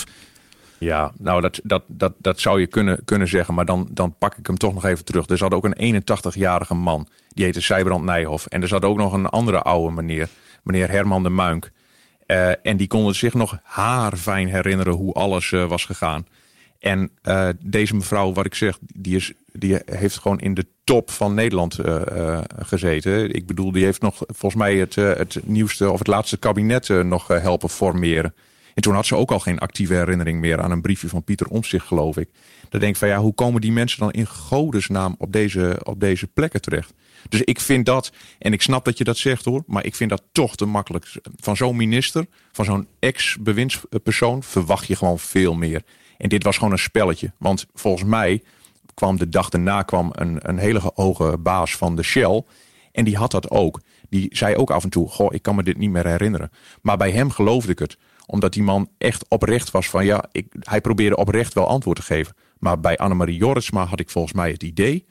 Ja, 0.83 1.11
nou 1.17 1.41
dat, 1.41 1.59
dat, 1.63 1.83
dat, 1.87 2.13
dat 2.17 2.39
zou 2.39 2.59
je 2.59 2.67
kunnen, 2.67 3.05
kunnen 3.05 3.27
zeggen, 3.27 3.53
maar 3.53 3.65
dan, 3.65 3.87
dan 3.91 4.15
pak 4.17 4.37
ik 4.37 4.47
hem 4.47 4.57
toch 4.57 4.73
nog 4.73 4.85
even 4.85 5.05
terug. 5.05 5.27
Er 5.27 5.37
zat 5.37 5.53
ook 5.53 5.67
een 5.71 6.03
81-jarige 6.03 6.73
man, 6.73 7.07
die 7.29 7.45
heette 7.45 7.61
Sijbrand 7.61 8.05
Nijhoff. 8.05 8.45
En 8.45 8.61
er 8.61 8.67
zat 8.67 8.85
ook 8.85 8.97
nog 8.97 9.13
een 9.13 9.25
andere 9.25 9.61
oude 9.61 9.95
meneer, 9.95 10.29
meneer 10.63 10.89
Herman 10.89 11.23
de 11.23 11.29
Muink. 11.29 11.71
Uh, 12.27 12.65
en 12.65 12.77
die 12.77 12.87
konden 12.87 13.15
zich 13.15 13.33
nog 13.33 13.59
haarfijn 13.63 14.47
herinneren 14.47 14.93
hoe 14.93 15.13
alles 15.13 15.51
uh, 15.51 15.65
was 15.65 15.85
gegaan. 15.85 16.27
En 16.79 17.11
uh, 17.23 17.49
deze 17.59 17.95
mevrouw, 17.95 18.33
wat 18.33 18.45
ik 18.45 18.55
zeg, 18.55 18.77
die, 18.81 19.15
is, 19.15 19.33
die 19.51 19.79
heeft 19.85 20.17
gewoon 20.17 20.39
in 20.39 20.53
de 20.53 20.65
top 20.83 21.11
van 21.11 21.33
Nederland 21.33 21.79
gezeten. 22.57 23.33
Ik 23.33 23.47
bedoel, 23.47 23.71
die 23.71 23.83
heeft 23.83 24.01
nog 24.01 24.17
volgens 24.17 24.61
mij 24.61 24.75
het, 24.75 24.95
het 24.95 25.39
nieuwste 25.43 25.91
of 25.91 25.99
het 25.99 26.07
laatste 26.07 26.37
kabinet 26.37 26.89
nog 27.03 27.27
helpen 27.27 27.69
formeren. 27.69 28.33
En 28.73 28.81
toen 28.81 28.93
had 28.93 29.05
ze 29.05 29.15
ook 29.15 29.31
al 29.31 29.39
geen 29.39 29.59
actieve 29.59 29.93
herinnering 29.93 30.39
meer 30.39 30.61
aan 30.61 30.71
een 30.71 30.81
briefje 30.81 31.09
van 31.09 31.23
Pieter 31.23 31.47
Omtzigt, 31.47 31.87
geloof 31.87 32.17
ik. 32.17 32.29
Dan 32.69 32.79
denk 32.79 32.93
ik 32.93 32.99
van 32.99 33.07
ja, 33.07 33.19
hoe 33.19 33.33
komen 33.33 33.61
die 33.61 33.71
mensen 33.71 33.99
dan 33.99 34.11
in 34.11 34.27
godesnaam 34.27 35.15
op 35.17 35.31
deze, 35.31 35.79
op 35.83 35.99
deze 35.99 36.27
plekken 36.27 36.61
terecht? 36.61 36.93
Dus 37.29 37.41
ik 37.41 37.59
vind 37.59 37.85
dat, 37.85 38.11
en 38.39 38.53
ik 38.53 38.61
snap 38.61 38.85
dat 38.85 38.97
je 38.97 39.03
dat 39.03 39.17
zegt 39.17 39.45
hoor, 39.45 39.63
maar 39.67 39.85
ik 39.85 39.95
vind 39.95 40.09
dat 40.09 40.23
toch 40.31 40.55
te 40.55 40.65
makkelijk. 40.65 41.11
Van 41.35 41.57
zo'n 41.57 41.75
minister, 41.75 42.25
van 42.51 42.65
zo'n 42.65 42.87
ex-bewindspersoon, 42.99 44.43
verwacht 44.43 44.87
je 44.87 44.95
gewoon 44.95 45.19
veel 45.19 45.53
meer. 45.53 45.83
En 46.17 46.29
dit 46.29 46.43
was 46.43 46.57
gewoon 46.57 46.71
een 46.71 46.79
spelletje. 46.79 47.31
Want 47.37 47.65
volgens 47.73 48.03
mij 48.03 48.43
kwam 48.93 49.17
de 49.17 49.29
dag 49.29 49.49
daarna 49.49 49.81
kwam 49.81 50.09
een, 50.11 50.49
een 50.49 50.57
hele 50.57 50.81
hoge 50.93 51.37
baas 51.37 51.75
van 51.75 51.95
de 51.95 52.03
Shell. 52.03 52.43
En 52.91 53.05
die 53.05 53.17
had 53.17 53.31
dat 53.31 53.49
ook. 53.49 53.81
Die 54.09 54.27
zei 54.29 54.55
ook 54.55 54.71
af 54.71 54.83
en 54.83 54.89
toe, 54.89 55.09
goh, 55.09 55.33
ik 55.33 55.41
kan 55.41 55.55
me 55.55 55.63
dit 55.63 55.77
niet 55.77 55.89
meer 55.89 56.07
herinneren. 56.07 56.51
Maar 56.81 56.97
bij 56.97 57.11
hem 57.11 57.31
geloofde 57.31 57.71
ik 57.71 57.79
het 57.79 57.97
omdat 58.25 58.53
die 58.53 58.63
man 58.63 58.89
echt 58.97 59.25
oprecht 59.27 59.71
was 59.71 59.89
van 59.89 60.05
ja, 60.05 60.25
ik, 60.31 60.53
hij 60.59 60.81
probeerde 60.81 61.15
oprecht 61.15 61.53
wel 61.53 61.67
antwoord 61.67 61.97
te 61.97 62.03
geven. 62.03 62.35
Maar 62.57 62.79
bij 62.79 62.97
Annemarie 62.97 63.37
Jorritsma 63.37 63.85
had 63.85 63.99
ik 63.99 64.09
volgens 64.09 64.33
mij 64.33 64.51
het 64.51 64.63
idee, 64.63 65.05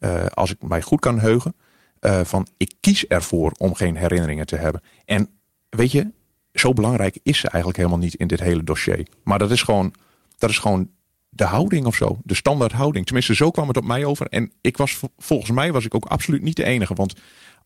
uh, 0.00 0.26
als 0.26 0.50
ik 0.50 0.62
mij 0.62 0.82
goed 0.82 1.00
kan 1.00 1.18
heugen, 1.18 1.54
uh, 2.00 2.20
van 2.24 2.46
ik 2.56 2.72
kies 2.80 3.06
ervoor 3.06 3.52
om 3.58 3.74
geen 3.74 3.96
herinneringen 3.96 4.46
te 4.46 4.56
hebben. 4.56 4.82
En 5.04 5.28
weet 5.68 5.92
je, 5.92 6.10
zo 6.52 6.72
belangrijk 6.72 7.18
is 7.22 7.38
ze 7.38 7.48
eigenlijk 7.48 7.76
helemaal 7.76 7.98
niet 7.98 8.14
in 8.14 8.26
dit 8.26 8.40
hele 8.40 8.64
dossier. 8.64 9.06
Maar 9.24 9.38
dat 9.38 9.50
is 9.50 9.62
gewoon, 9.62 9.94
dat 10.38 10.50
is 10.50 10.58
gewoon 10.58 10.90
de 11.28 11.44
houding 11.44 11.86
of 11.86 11.94
zo. 11.94 12.18
De 12.24 12.34
standaard 12.34 12.72
houding. 12.72 13.04
Tenminste, 13.04 13.34
zo 13.34 13.50
kwam 13.50 13.68
het 13.68 13.76
op 13.76 13.84
mij 13.84 14.04
over. 14.04 14.26
En 14.26 14.52
ik 14.60 14.76
was, 14.76 15.00
volgens 15.18 15.50
mij 15.50 15.72
was 15.72 15.84
ik 15.84 15.94
ook 15.94 16.04
absoluut 16.04 16.42
niet 16.42 16.56
de 16.56 16.64
enige. 16.64 16.94
Want 16.94 17.14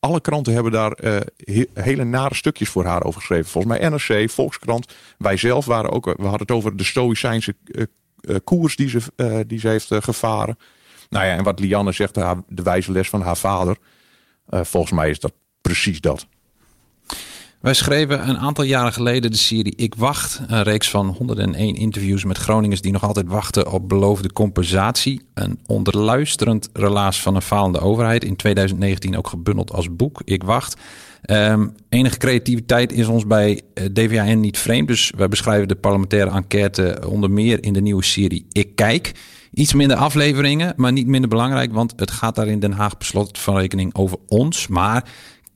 alle 0.00 0.20
kranten 0.20 0.52
hebben 0.52 0.72
daar 0.72 0.90
he 1.36 1.66
hele 1.74 2.04
nare 2.04 2.34
stukjes 2.34 2.68
voor 2.68 2.84
haar 2.84 3.02
over 3.02 3.20
geschreven. 3.20 3.50
Volgens 3.50 3.78
mij 3.78 3.88
NRC, 3.88 4.30
Volkskrant. 4.30 4.94
Wij 5.18 5.36
zelf 5.36 5.64
waren 5.64 5.90
ook. 5.90 6.04
We 6.04 6.22
hadden 6.22 6.40
het 6.40 6.50
over 6.50 6.76
de 6.76 6.84
Stoïcijnse 6.84 7.56
uh, 7.64 8.36
koers 8.44 8.76
die 8.76 8.88
ze, 8.88 9.00
die 9.46 9.58
ze 9.58 9.68
heeft 9.68 9.94
gevaren. 9.94 10.58
Nou 11.08 11.26
ja, 11.26 11.36
en 11.36 11.44
wat 11.44 11.60
Lianne 11.60 11.92
zegt, 11.92 12.14
de 12.48 12.62
wijze 12.62 12.92
les 12.92 13.08
van 13.08 13.20
haar 13.20 13.36
vader. 13.36 13.76
volgens 14.48 14.92
mij 14.92 15.10
is 15.10 15.20
dat 15.20 15.32
precies 15.60 16.00
dat. 16.00 16.26
Wij 17.60 17.74
schreven 17.74 18.28
een 18.28 18.38
aantal 18.38 18.64
jaren 18.64 18.92
geleden 18.92 19.30
de 19.30 19.36
serie 19.36 19.76
Ik 19.76 19.94
Wacht. 19.94 20.40
Een 20.46 20.62
reeks 20.62 20.90
van 20.90 21.06
101 21.06 21.74
interviews 21.74 22.24
met 22.24 22.38
Groningers 22.38 22.80
die 22.80 22.92
nog 22.92 23.04
altijd 23.04 23.26
wachten 23.28 23.72
op 23.72 23.88
beloofde 23.88 24.32
compensatie. 24.32 25.20
Een 25.34 25.58
onderluisterend 25.66 26.68
relaas 26.72 27.22
van 27.22 27.34
een 27.34 27.42
falende 27.42 27.80
overheid. 27.80 28.24
In 28.24 28.36
2019 28.36 29.16
ook 29.16 29.28
gebundeld 29.28 29.72
als 29.72 29.96
boek 29.96 30.22
Ik 30.24 30.42
Wacht. 30.42 30.80
Um, 31.30 31.74
enige 31.88 32.16
creativiteit 32.16 32.92
is 32.92 33.06
ons 33.06 33.26
bij 33.26 33.60
DVAN 33.92 34.40
niet 34.40 34.58
vreemd. 34.58 34.88
Dus 34.88 35.12
wij 35.16 35.28
beschrijven 35.28 35.68
de 35.68 35.74
parlementaire 35.74 36.30
enquête 36.30 37.02
onder 37.08 37.30
meer 37.30 37.64
in 37.64 37.72
de 37.72 37.80
nieuwe 37.80 38.04
serie 38.04 38.46
Ik 38.52 38.74
Kijk. 38.74 39.12
Iets 39.52 39.74
minder 39.74 39.96
afleveringen, 39.96 40.72
maar 40.76 40.92
niet 40.92 41.06
minder 41.06 41.30
belangrijk. 41.30 41.72
Want 41.72 41.92
het 41.96 42.10
gaat 42.10 42.34
daar 42.34 42.48
in 42.48 42.60
Den 42.60 42.72
Haag 42.72 42.98
beslot 42.98 43.38
van 43.38 43.56
rekening 43.56 43.94
over 43.94 44.18
ons. 44.26 44.66
Maar 44.66 45.04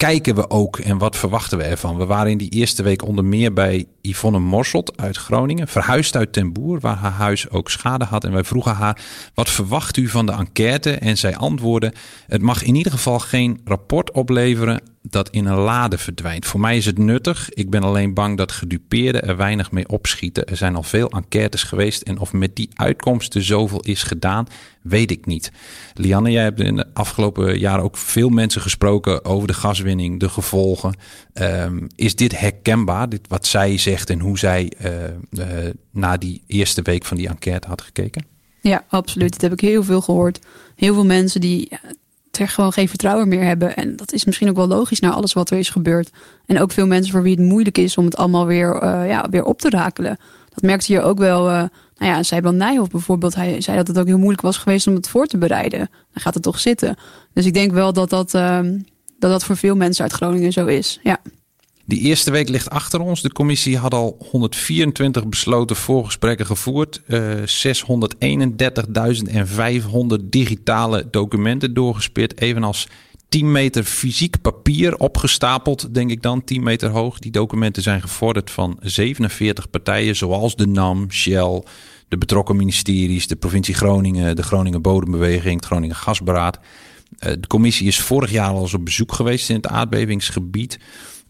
kijken 0.01 0.35
we 0.35 0.51
ook 0.51 0.79
en 0.79 0.99
wat 0.99 1.17
verwachten 1.17 1.59
we 1.59 1.65
ervan? 1.65 1.97
We 1.97 2.05
waren 2.05 2.31
in 2.31 2.39
die 2.39 2.51
eerste 2.51 2.83
week 2.83 3.05
onder 3.05 3.25
meer 3.25 3.53
bij 3.53 3.87
Yvonne 4.01 4.39
Morselt 4.39 4.97
uit 4.97 5.17
Groningen, 5.17 5.69
verhuisd 5.69 6.17
uit 6.17 6.33
Ten 6.33 6.53
Boer, 6.53 6.81
waar 6.81 6.97
haar 6.97 7.13
huis 7.13 7.51
ook 7.51 7.71
schade 7.71 8.05
had. 8.05 8.25
En 8.25 8.33
wij 8.33 8.45
vroegen 8.45 8.75
haar, 8.75 9.01
wat 9.35 9.49
verwacht 9.49 9.97
u 9.97 10.09
van 10.09 10.27
de 10.27 10.33
enquête? 10.33 10.93
En 10.93 11.19
zij 11.19 11.37
antwoordde, 11.37 11.93
het 12.27 12.43
mag 12.43 12.63
in 12.63 12.75
ieder 12.75 12.93
geval 12.93 13.19
geen 13.19 13.61
rapport 13.65 14.11
opleveren 14.11 14.83
dat 15.03 15.31
in 15.31 15.47
een 15.47 15.59
lade 15.59 15.99
verdwijnt. 15.99 16.47
Voor 16.47 16.61
mij 16.61 16.77
is 16.77 16.87
het 16.87 16.99
nuttig. 16.99 17.51
Ik 17.51 17.71
ben 17.71 17.83
alleen 17.83 18.15
bang 18.15 18.37
dat 18.37 18.53
gedupeerden 18.53 19.23
er 19.23 19.37
weinig 19.37 19.71
mee 19.71 19.89
opschieten. 19.89 20.47
Er 20.47 20.57
zijn 20.57 20.77
al 20.77 20.83
veel 20.83 21.11
enquêtes 21.11 21.63
geweest 21.63 22.03
en 22.03 22.19
of 22.19 22.33
met 22.33 22.57
die 22.57 22.69
uitkomsten 22.75 23.43
zoveel 23.43 23.81
is 23.81 24.03
gedaan, 24.03 24.47
weet 24.83 25.11
ik 25.11 25.27
niet. 25.27 25.53
Lianne, 25.95 26.31
jij 26.31 26.43
hebt 26.43 26.61
in 26.61 26.77
de 26.77 26.87
afgelopen 26.93 27.59
jaren 27.59 27.85
ook 27.85 27.97
veel 27.97 28.29
mensen 28.29 28.61
gesproken 28.61 29.25
over 29.25 29.49
de 29.49 29.55
gaswinning, 29.55 30.21
de 30.21 30.29
gevolgen. 30.29 30.95
Um, 31.35 31.87
is 31.97 32.17
dit 32.17 32.39
herkenbaar, 32.39 33.09
dit 33.09 33.29
wat 33.29 33.47
zij 33.47 33.79
zegt 33.79 34.11
en 34.11 34.21
hoe 34.21 34.39
zij 34.39 34.73
uh, 34.85 35.71
na 35.91 36.17
die 36.17 36.43
eerste 36.47 36.83
week 36.83 37.05
van 37.05 37.17
die 37.17 37.29
enquête 37.29 37.69
had 37.69 37.83
gekeken? 37.83 38.25
Ja, 38.61 38.85
absoluut. 38.89 39.33
Dat 39.33 39.41
heb 39.41 39.53
ik 39.53 39.61
heel 39.61 39.83
veel 39.83 40.01
gehoord. 40.01 40.39
Heel 40.77 40.95
veel 40.95 41.07
mensen 41.07 41.41
die 41.41 41.69
er 42.38 42.49
gewoon 42.49 42.73
geen 42.73 42.88
vertrouwen 42.88 43.29
meer 43.29 43.45
hebben. 43.45 43.77
En 43.77 43.97
dat 43.97 44.12
is 44.12 44.25
misschien 44.25 44.49
ook 44.49 44.57
wel 44.57 44.66
logisch 44.66 45.01
naar 45.01 45.12
alles 45.12 45.33
wat 45.33 45.51
er 45.51 45.59
is 45.59 45.69
gebeurd. 45.69 46.11
En 46.47 46.61
ook 46.61 46.73
veel 46.73 46.87
mensen 46.87 47.12
voor 47.12 47.23
wie 47.23 47.37
het 47.37 47.45
moeilijk 47.45 47.79
is 47.79 47.97
om 47.97 48.05
het 48.05 48.16
allemaal 48.16 48.47
weer, 48.47 48.75
eh, 48.75 49.09
ja, 49.09 49.29
weer 49.31 49.45
op 49.45 49.61
te 49.61 49.71
rakelen. 49.71 50.19
Dat 50.55 50.62
merkte 50.62 50.93
je 50.93 51.03
ook 51.03 51.19
wel. 51.19 51.51
Uh, 51.51 51.62
nou 51.97 52.12
ja, 52.12 52.23
Seiban 52.23 52.57
Nijhoff 52.57 52.90
bijvoorbeeld. 52.90 53.35
Hij 53.35 53.61
zei 53.61 53.77
dat 53.77 53.87
het 53.87 53.99
ook 53.99 54.07
heel 54.07 54.19
moeilijk 54.19 54.43
was 54.43 54.57
geweest 54.57 54.87
om 54.87 54.95
het 54.95 55.09
voor 55.09 55.27
te 55.27 55.38
bereiden. 55.38 55.79
Dan 55.79 56.23
gaat 56.23 56.35
het 56.35 56.43
toch 56.43 56.59
zitten. 56.59 56.97
Dus 57.33 57.47
ik 57.47 57.55
denk 57.55 57.73
wel 57.73 57.93
dat 57.93 58.11
dat, 58.11 58.35
ehm, 58.35 58.79
dat, 59.19 59.31
dat 59.31 59.45
voor 59.45 59.57
veel 59.57 59.77
mensen 59.77 60.03
uit 60.03 60.12
Groningen 60.12 60.53
zo 60.53 60.66
is. 60.66 61.01
Ja. 61.03 61.19
Die 61.90 62.00
eerste 62.00 62.31
week 62.31 62.48
ligt 62.48 62.70
achter 62.70 63.00
ons. 63.00 63.22
De 63.22 63.33
commissie 63.33 63.79
had 63.79 63.94
al 63.94 64.16
124 64.31 65.29
besloten 65.29 65.76
voorgesprekken 65.76 66.46
gevoerd. 66.46 67.03
Uh, 67.07 67.35
631.500 70.20 70.24
digitale 70.24 71.09
documenten 71.11 71.74
doorgespeerd. 71.74 72.40
Evenals 72.40 72.88
10 73.29 73.53
meter 73.53 73.85
fysiek 73.85 74.40
papier 74.40 74.96
opgestapeld, 74.96 75.94
denk 75.94 76.11
ik 76.11 76.22
dan. 76.22 76.44
10 76.44 76.62
meter 76.62 76.90
hoog. 76.90 77.18
Die 77.18 77.31
documenten 77.31 77.83
zijn 77.83 78.00
gevorderd 78.00 78.50
van 78.50 78.79
47 78.81 79.70
partijen, 79.70 80.16
zoals 80.16 80.57
de 80.57 80.66
NAM, 80.66 81.11
Shell, 81.11 81.62
de 82.09 82.18
betrokken 82.18 82.57
ministeries, 82.57 83.26
de 83.26 83.37
provincie 83.37 83.74
Groningen, 83.74 84.37
de 84.37 84.42
Groningen 84.42 84.83
Bodembeweging, 84.83 85.55
het 85.55 85.64
Groningen 85.64 85.96
Gasberaad. 85.96 86.59
Uh, 86.59 87.33
de 87.40 87.46
commissie 87.46 87.87
is 87.87 88.00
vorig 88.00 88.31
jaar 88.31 88.50
al 88.50 88.61
eens 88.61 88.74
op 88.74 88.85
bezoek 88.85 89.12
geweest 89.12 89.48
in 89.48 89.57
het 89.57 89.66
aardbevingsgebied. 89.66 90.79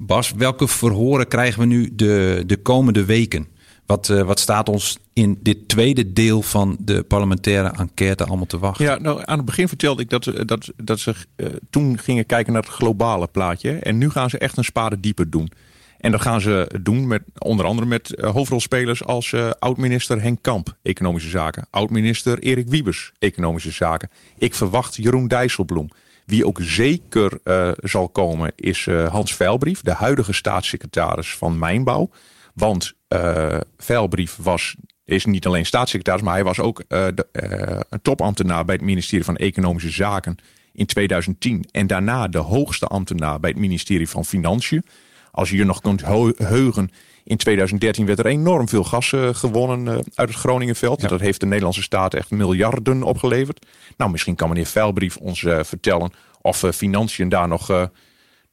Bas, 0.02 0.32
welke 0.32 0.68
verhoren 0.68 1.28
krijgen 1.28 1.60
we 1.60 1.66
nu 1.66 1.90
de, 1.92 2.42
de 2.46 2.56
komende 2.56 3.04
weken? 3.04 3.46
Wat, 3.86 4.08
uh, 4.08 4.22
wat 4.22 4.40
staat 4.40 4.68
ons 4.68 4.98
in 5.12 5.38
dit 5.42 5.68
tweede 5.68 6.12
deel 6.12 6.42
van 6.42 6.76
de 6.80 7.02
parlementaire 7.02 7.68
enquête 7.68 8.24
allemaal 8.24 8.46
te 8.46 8.58
wachten? 8.58 8.84
Ja, 8.84 8.98
nou, 8.98 9.22
aan 9.24 9.36
het 9.36 9.46
begin 9.46 9.68
vertelde 9.68 10.02
ik 10.02 10.10
dat, 10.10 10.32
dat, 10.44 10.72
dat 10.76 10.98
ze 10.98 11.14
uh, 11.36 11.46
toen 11.70 11.98
gingen 11.98 12.26
kijken 12.26 12.52
naar 12.52 12.62
het 12.62 12.70
globale 12.70 13.26
plaatje. 13.26 13.70
En 13.70 13.98
nu 13.98 14.10
gaan 14.10 14.30
ze 14.30 14.38
echt 14.38 14.56
een 14.56 14.64
spade 14.64 15.00
dieper 15.00 15.30
doen. 15.30 15.50
En 15.98 16.10
dat 16.10 16.20
gaan 16.20 16.40
ze 16.40 16.70
doen 16.82 17.06
met 17.06 17.22
onder 17.38 17.66
andere 17.66 17.86
met 17.88 18.14
hoofdrolspelers 18.20 19.04
als 19.04 19.34
oud-minister 19.58 20.22
Henk 20.22 20.38
Kamp, 20.42 20.76
economische 20.82 21.30
zaken. 21.30 21.66
Oud-minister 21.70 22.38
Erik 22.38 22.68
Wiebes, 22.68 23.12
economische 23.18 23.70
zaken. 23.70 24.10
Ik 24.38 24.54
verwacht 24.54 24.96
Jeroen 24.96 25.28
Dijsselbloem. 25.28 25.90
Wie 26.26 26.46
ook 26.46 26.58
zeker 26.62 27.38
uh, 27.44 27.70
zal 27.76 28.08
komen 28.08 28.52
is 28.56 28.86
uh, 28.86 29.08
Hans 29.08 29.34
Veilbrief, 29.34 29.80
de 29.80 29.92
huidige 29.92 30.32
staatssecretaris 30.32 31.36
van 31.36 31.58
Mijnbouw. 31.58 32.10
Want 32.54 32.92
uh, 33.08 33.56
Veilbrief 33.76 34.36
was, 34.36 34.74
is 35.04 35.24
niet 35.24 35.46
alleen 35.46 35.66
staatssecretaris, 35.66 36.22
maar 36.22 36.34
hij 36.34 36.44
was 36.44 36.60
ook 36.60 36.82
een 36.88 38.02
topambtenaar 38.02 38.64
bij 38.64 38.74
het 38.74 38.84
ministerie 38.84 39.24
van 39.24 39.36
Economische 39.36 39.90
Zaken 39.90 40.36
in 40.72 40.86
2010. 40.86 41.64
En 41.70 41.86
daarna 41.86 42.28
de 42.28 42.38
hoogste 42.38 42.86
ambtenaar 42.86 43.40
bij 43.40 43.50
het 43.50 43.58
ministerie 43.58 44.08
van 44.08 44.24
Financiën. 44.24 44.84
Als 45.30 45.50
je 45.50 45.56
je 45.56 45.64
nog 45.64 45.80
kunt 45.80 46.02
heugen, 46.36 46.90
in 47.24 47.36
2013 47.36 48.06
werd 48.06 48.18
er 48.18 48.26
enorm 48.26 48.68
veel 48.68 48.84
gas 48.84 49.12
uh, 49.12 49.28
gewonnen 49.34 49.86
uh, 49.86 49.92
uit 50.14 50.28
het 50.28 50.34
Groningenveld. 50.34 51.00
Ja. 51.00 51.08
Dat 51.08 51.20
heeft 51.20 51.40
de 51.40 51.46
Nederlandse 51.46 51.82
staat 51.82 52.14
echt 52.14 52.30
miljarden 52.30 53.02
opgeleverd. 53.02 53.66
Nou, 53.96 54.10
misschien 54.10 54.34
kan 54.34 54.48
meneer 54.48 54.66
Veilbrief 54.66 55.16
ons 55.16 55.42
uh, 55.42 55.62
vertellen 55.62 56.12
of 56.42 56.64
Financiën 56.74 57.28
daar 57.28 57.48
nog, 57.48 57.88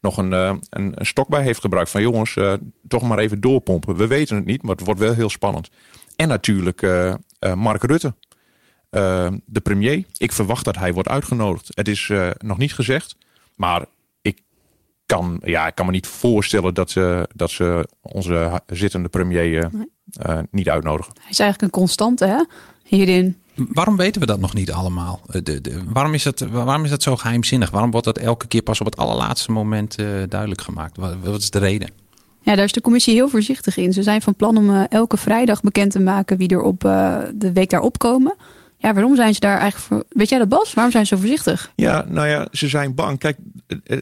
nog 0.01 0.17
een, 0.17 0.31
een, 0.31 0.61
een, 0.69 1.05
stok 1.05 1.27
bij 1.27 1.43
heeft 1.43 1.59
gebruikt. 1.59 1.89
Van 1.89 2.01
jongens, 2.01 2.37
toch 2.87 3.03
maar 3.03 3.17
even 3.17 3.41
doorpompen. 3.41 3.95
We 3.95 4.07
weten 4.07 4.35
het 4.35 4.45
niet, 4.45 4.61
maar 4.61 4.75
het 4.75 4.85
wordt 4.85 4.99
wel 4.99 5.13
heel 5.13 5.29
spannend. 5.29 5.69
En 6.15 6.27
natuurlijk 6.27 6.81
Mark 7.55 7.83
Rutte. 7.83 8.13
de 9.45 9.61
premier. 9.63 10.03
Ik 10.17 10.31
verwacht 10.31 10.65
dat 10.65 10.75
hij 10.75 10.93
wordt 10.93 11.09
uitgenodigd. 11.09 11.69
Het 11.73 11.87
is 11.87 12.11
nog 12.37 12.57
niet 12.57 12.73
gezegd. 12.73 13.15
Maar 13.55 13.85
kan, 15.07 15.41
ja, 15.43 15.67
ik 15.67 15.75
kan 15.75 15.85
me 15.85 15.91
niet 15.91 16.07
voorstellen 16.07 16.73
dat 16.73 16.91
ze, 16.91 17.29
dat 17.35 17.51
ze 17.51 17.87
onze 18.01 18.61
zittende 18.67 19.09
premier 19.09 19.45
uh, 19.45 19.65
nee. 19.71 19.87
uh, 20.27 20.39
niet 20.51 20.69
uitnodigen. 20.69 21.13
Hij 21.19 21.29
is 21.29 21.39
eigenlijk 21.39 21.61
een 21.73 21.79
constante 21.79 22.25
hè, 22.25 22.43
hierin. 22.83 23.37
Waarom 23.55 23.97
weten 23.97 24.21
we 24.21 24.27
dat 24.27 24.39
nog 24.39 24.53
niet 24.53 24.71
allemaal? 24.71 25.21
De, 25.43 25.61
de, 25.61 25.83
waarom, 25.85 26.13
is 26.13 26.23
dat, 26.23 26.39
waarom 26.39 26.83
is 26.83 26.89
dat 26.89 27.03
zo 27.03 27.15
geheimzinnig? 27.15 27.69
Waarom 27.69 27.91
wordt 27.91 28.05
dat 28.05 28.17
elke 28.17 28.47
keer 28.47 28.61
pas 28.61 28.79
op 28.79 28.85
het 28.85 28.97
allerlaatste 28.97 29.51
moment 29.51 29.99
uh, 29.99 30.07
duidelijk 30.29 30.61
gemaakt? 30.61 30.97
Wat, 30.97 31.15
wat, 31.23 31.41
is 31.41 31.49
de 31.49 31.59
reden? 31.59 31.89
Ja, 32.41 32.55
daar 32.55 32.65
is 32.65 32.71
de 32.71 32.81
commissie 32.81 33.13
heel 33.13 33.29
voorzichtig 33.29 33.77
in. 33.77 33.93
Ze 33.93 34.03
zijn 34.03 34.21
van 34.21 34.35
plan 34.35 34.57
om 34.57 34.69
elke 34.69 35.17
vrijdag 35.17 35.61
bekend 35.61 35.91
te 35.91 35.99
maken 35.99 36.37
wie 36.37 36.49
er 36.49 36.61
op 36.61 36.79
de 37.33 37.51
week 37.53 37.69
daarop 37.69 37.99
komen. 37.99 38.35
Ja, 38.77 38.93
waarom 38.93 39.15
zijn 39.15 39.33
ze 39.33 39.39
daar 39.39 39.59
eigenlijk 39.59 39.83
voor? 39.83 40.03
Weet 40.09 40.29
jij 40.29 40.39
dat, 40.39 40.49
Bas? 40.49 40.73
Waarom 40.73 40.91
zijn 40.91 41.05
ze 41.05 41.15
zo 41.15 41.21
voorzichtig? 41.21 41.71
Ja, 41.75 42.05
nou 42.07 42.27
ja, 42.27 42.47
ze 42.51 42.67
zijn 42.67 42.95
bang. 42.95 43.19
Kijk, 43.19 43.37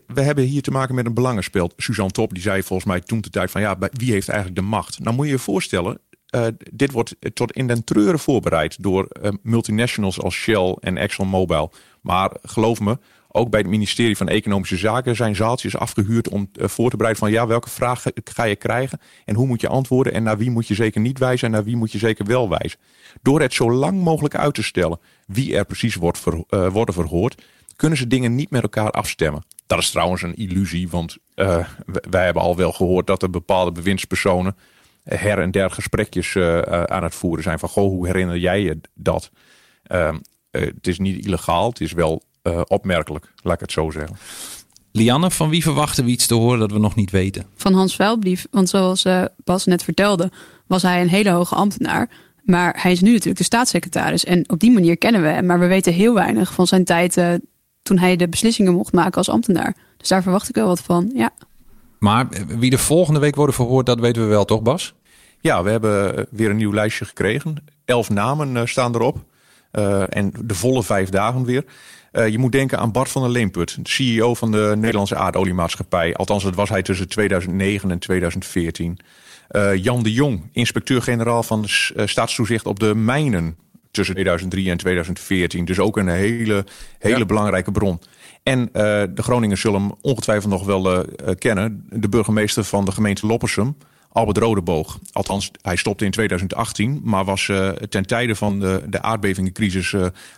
we 0.07 0.21
hebben 0.21 0.43
hier 0.43 0.61
te 0.61 0.71
maken 0.71 0.95
met 0.95 1.05
een 1.05 1.13
belangenspel. 1.13 1.71
Suzanne 1.77 2.11
Top, 2.11 2.33
die 2.33 2.41
zei 2.41 2.63
volgens 2.63 2.87
mij 2.87 2.99
toen 2.99 3.21
de 3.21 3.29
tijd 3.29 3.51
van 3.51 3.61
ja, 3.61 3.77
wie 3.91 4.11
heeft 4.11 4.29
eigenlijk 4.29 4.59
de 4.59 4.65
macht? 4.67 4.99
Nou 4.99 5.15
moet 5.15 5.25
je 5.25 5.31
je 5.31 5.39
voorstellen, 5.39 5.99
uh, 6.35 6.47
dit 6.73 6.91
wordt 6.91 7.15
tot 7.33 7.51
in 7.51 7.67
den 7.67 7.83
treuren 7.83 8.19
voorbereid 8.19 8.83
door 8.83 9.07
multinationals 9.41 10.21
als 10.21 10.35
Shell 10.35 10.77
en 10.79 10.97
ExxonMobil. 10.97 11.71
Maar 12.01 12.31
geloof 12.41 12.79
me, 12.79 12.97
ook 13.35 13.49
bij 13.49 13.59
het 13.59 13.69
ministerie 13.69 14.17
van 14.17 14.27
Economische 14.27 14.77
Zaken 14.77 15.15
zijn 15.15 15.35
zaaltjes 15.35 15.77
afgehuurd 15.77 16.29
om 16.29 16.49
uh, 16.53 16.67
voor 16.67 16.89
te 16.89 16.95
bereiden 16.95 17.23
van 17.23 17.31
ja, 17.31 17.47
welke 17.47 17.69
vraag 17.69 18.03
ga 18.23 18.43
je 18.43 18.55
krijgen 18.55 18.99
en 19.25 19.35
hoe 19.35 19.47
moet 19.47 19.61
je 19.61 19.67
antwoorden 19.67 20.13
en 20.13 20.23
naar 20.23 20.37
wie 20.37 20.51
moet 20.51 20.67
je 20.67 20.73
zeker 20.73 21.01
niet 21.01 21.19
wijzen 21.19 21.47
en 21.47 21.53
naar 21.53 21.63
wie 21.63 21.75
moet 21.75 21.91
je 21.91 21.97
zeker 21.97 22.25
wel 22.25 22.49
wijzen. 22.49 22.79
Door 23.21 23.41
het 23.41 23.53
zo 23.53 23.71
lang 23.71 24.01
mogelijk 24.01 24.35
uit 24.35 24.53
te 24.53 24.63
stellen 24.63 24.99
wie 25.27 25.57
er 25.57 25.65
precies 25.65 25.95
wordt 25.95 26.23
uh, 26.25 26.67
worden 26.67 26.93
verhoord, 26.93 27.43
kunnen 27.75 27.97
ze 27.97 28.07
dingen 28.07 28.35
niet 28.35 28.49
met 28.49 28.61
elkaar 28.61 28.91
afstemmen. 28.91 29.43
Dat 29.67 29.79
is 29.79 29.91
trouwens 29.91 30.21
een 30.21 30.35
illusie, 30.35 30.89
want 30.89 31.17
uh, 31.35 31.67
wij 32.09 32.25
hebben 32.25 32.43
al 32.43 32.55
wel 32.55 32.71
gehoord 32.71 33.07
dat 33.07 33.21
er 33.21 33.29
bepaalde 33.29 33.71
bewindspersonen 33.71 34.55
her 35.03 35.39
en 35.39 35.51
der 35.51 35.71
gesprekjes 35.71 36.37
aan 36.85 37.03
het 37.03 37.15
voeren 37.15 37.43
zijn. 37.43 37.59
Van 37.59 37.69
goh, 37.69 37.89
hoe 37.89 38.05
herinner 38.07 38.37
jij 38.37 38.61
je 38.61 38.79
dat? 38.93 39.31
Uh, 39.87 40.13
het 40.51 40.87
is 40.87 40.99
niet 40.99 41.25
illegaal, 41.25 41.69
het 41.69 41.81
is 41.81 41.91
wel 41.91 42.23
opmerkelijk, 42.67 43.31
laat 43.41 43.53
ik 43.53 43.59
het 43.59 43.71
zo 43.71 43.91
zeggen. 43.91 44.17
Lianne, 44.91 45.31
van 45.31 45.49
wie 45.49 45.63
verwachten 45.63 46.05
we 46.05 46.11
iets 46.11 46.27
te 46.27 46.33
horen 46.33 46.59
dat 46.59 46.71
we 46.71 46.79
nog 46.79 46.95
niet 46.95 47.11
weten? 47.11 47.45
Van 47.55 47.73
Hans 47.73 47.95
Vuilbrief, 47.95 48.47
want 48.51 48.69
zoals 48.69 49.05
Bas 49.43 49.65
net 49.65 49.83
vertelde, 49.83 50.31
was 50.67 50.81
hij 50.81 51.01
een 51.01 51.09
hele 51.09 51.29
hoge 51.29 51.55
ambtenaar. 51.55 52.09
Maar 52.45 52.79
hij 52.81 52.91
is 52.91 53.01
nu 53.01 53.11
natuurlijk 53.11 53.37
de 53.37 53.43
staatssecretaris. 53.43 54.23
En 54.25 54.49
op 54.49 54.59
die 54.59 54.71
manier 54.71 54.97
kennen 54.97 55.21
we 55.21 55.27
hem. 55.27 55.45
Maar 55.45 55.59
we 55.59 55.67
weten 55.67 55.93
heel 55.93 56.13
weinig 56.13 56.53
van 56.53 56.67
zijn 56.67 56.83
tijd 56.83 57.17
uh, 57.17 57.33
toen 57.81 57.97
hij 57.97 58.15
de 58.15 58.29
beslissingen 58.29 58.73
mocht 58.73 58.93
maken 58.93 59.17
als 59.17 59.29
ambtenaar. 59.29 59.75
Dus 59.97 60.07
daar 60.07 60.21
verwacht 60.21 60.49
ik 60.49 60.55
wel 60.55 60.67
wat 60.67 60.81
van, 60.81 61.11
ja. 61.15 61.29
Maar 61.99 62.27
wie 62.47 62.69
de 62.69 62.77
volgende 62.77 63.19
week 63.19 63.35
worden 63.35 63.55
verhoord, 63.55 63.85
dat 63.85 63.99
weten 63.99 64.21
we 64.21 64.27
wel 64.27 64.45
toch, 64.45 64.61
Bas? 64.61 64.93
Ja, 65.39 65.63
we 65.63 65.69
hebben 65.69 66.25
weer 66.31 66.49
een 66.49 66.57
nieuw 66.57 66.73
lijstje 66.73 67.05
gekregen. 67.05 67.55
Elf 67.85 68.09
namen 68.09 68.55
uh, 68.55 68.65
staan 68.65 68.95
erop. 68.95 69.23
Uh, 69.71 70.03
en 70.09 70.33
de 70.43 70.55
volle 70.55 70.83
vijf 70.83 71.09
dagen 71.09 71.43
weer. 71.43 71.65
Uh, 72.15 72.27
je 72.27 72.37
moet 72.37 72.51
denken 72.51 72.79
aan 72.79 72.91
Bart 72.91 73.09
van 73.09 73.21
der 73.21 73.31
Leemput, 73.31 73.77
CEO 73.83 74.33
van 74.33 74.51
de 74.51 74.73
Nederlandse 74.77 75.15
aardoliemaatschappij. 75.15 76.15
Althans, 76.15 76.43
dat 76.43 76.55
was 76.55 76.69
hij 76.69 76.81
tussen 76.81 77.07
2009 77.07 77.91
en 77.91 77.99
2014. 77.99 78.97
Uh, 79.51 79.75
Jan 79.75 80.03
de 80.03 80.13
Jong, 80.13 80.49
inspecteur-generaal 80.51 81.43
van 81.43 81.61
de 81.61 81.91
uh, 81.95 82.05
staatstoezicht 82.05 82.65
op 82.65 82.79
de 82.79 82.95
mijnen 82.95 83.57
tussen 83.91 84.15
2003 84.15 84.69
en 84.69 84.77
2014. 84.77 85.65
Dus 85.65 85.79
ook 85.79 85.97
een 85.97 86.07
hele, 86.07 86.65
hele 86.99 87.17
ja. 87.17 87.25
belangrijke 87.25 87.71
bron. 87.71 87.99
En 88.43 88.59
uh, 88.59 88.71
de 89.13 89.23
Groningers 89.23 89.61
zullen 89.61 89.81
hem 89.81 89.91
ongetwijfeld 90.01 90.51
nog 90.51 90.65
wel 90.65 91.05
kennen. 91.37 91.87
De 91.89 92.09
burgemeester 92.09 92.63
van 92.63 92.85
de 92.85 92.91
gemeente 92.91 93.27
Loppersum, 93.27 93.75
Albert 94.15 94.37
Rodeboog. 94.37 94.99
Althans, 95.11 95.51
hij 95.61 95.75
stopte 95.75 96.05
in 96.05 96.11
2018, 96.11 97.01
maar 97.03 97.25
was 97.25 97.51
ten 97.89 98.05
tijde 98.05 98.35
van 98.35 98.59
de, 98.59 98.83
de 98.89 99.01
aardbevingencrisis, 99.01 99.91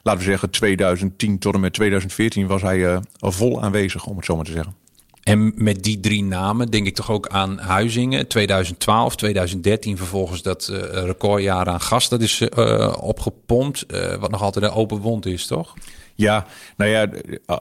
laten 0.03 0.17
we 0.17 0.23
zeggen 0.23 0.49
2010 0.49 1.39
tot 1.39 1.53
en 1.53 1.59
met 1.59 1.73
2014, 1.73 2.47
was 2.47 2.61
hij 2.61 2.99
vol 3.19 3.61
aanwezig, 3.61 4.05
om 4.05 4.15
het 4.15 4.25
zo 4.25 4.35
maar 4.35 4.45
te 4.45 4.51
zeggen. 4.51 4.75
En 5.23 5.53
met 5.55 5.83
die 5.83 5.99
drie 5.99 6.23
namen 6.23 6.71
denk 6.71 6.87
ik 6.87 6.95
toch 6.95 7.11
ook 7.11 7.27
aan 7.27 7.57
Huizingen. 7.57 8.27
2012, 8.27 9.15
2013 9.15 9.97
vervolgens 9.97 10.41
dat 10.41 10.71
recordjaar 10.91 11.67
aan 11.67 11.81
gas. 11.81 12.09
Dat 12.09 12.21
is 12.21 12.49
opgepompt, 12.99 13.85
wat 14.19 14.31
nog 14.31 14.41
altijd 14.41 14.65
een 14.65 14.71
open 14.71 14.97
wond 14.97 15.25
is, 15.25 15.47
toch? 15.47 15.73
Ja, 16.17 16.45
nou 16.77 16.91
ja, 16.91 17.09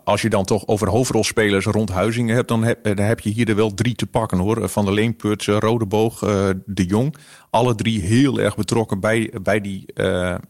als 0.05 0.23
je 0.23 0.29
dan 0.29 0.45
toch 0.45 0.67
over 0.67 0.89
hoofdrolspelers 0.89 1.65
rond 1.65 1.91
Huizingen 1.91 2.35
hebt... 2.35 2.49
dan 2.49 2.63
heb, 2.83 3.21
je 3.21 3.31
hier 3.31 3.49
er 3.49 3.57
wel 3.57 3.75
drie 3.75 3.95
te 3.95 4.07
pakken 4.07 4.39
hoor. 4.39 4.69
Van 4.69 4.85
de 4.85 4.93
Leenput, 4.93 5.45
Rodeboog, 5.45 6.19
De 6.65 6.85
Jong. 6.85 7.17
Alle 7.51 7.75
drie 7.75 8.01
heel 8.01 8.41
erg 8.41 8.57
betrokken 8.57 9.01
bij, 9.01 9.33
bij 9.43 9.61
die, 9.61 9.87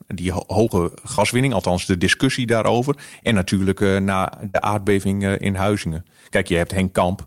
die 0.06 0.32
hoge 0.46 0.92
gaswinning. 1.04 1.54
Althans 1.54 1.86
de 1.86 1.98
discussie 1.98 2.46
daarover. 2.46 2.96
En 3.22 3.34
natuurlijk 3.34 4.00
na 4.00 4.32
de 4.50 4.60
aardbeving 4.60 5.24
in 5.24 5.54
Huizingen. 5.54 6.04
Kijk, 6.28 6.48
je 6.48 6.56
hebt 6.56 6.72
Henk 6.72 6.92
Kamp, 6.92 7.24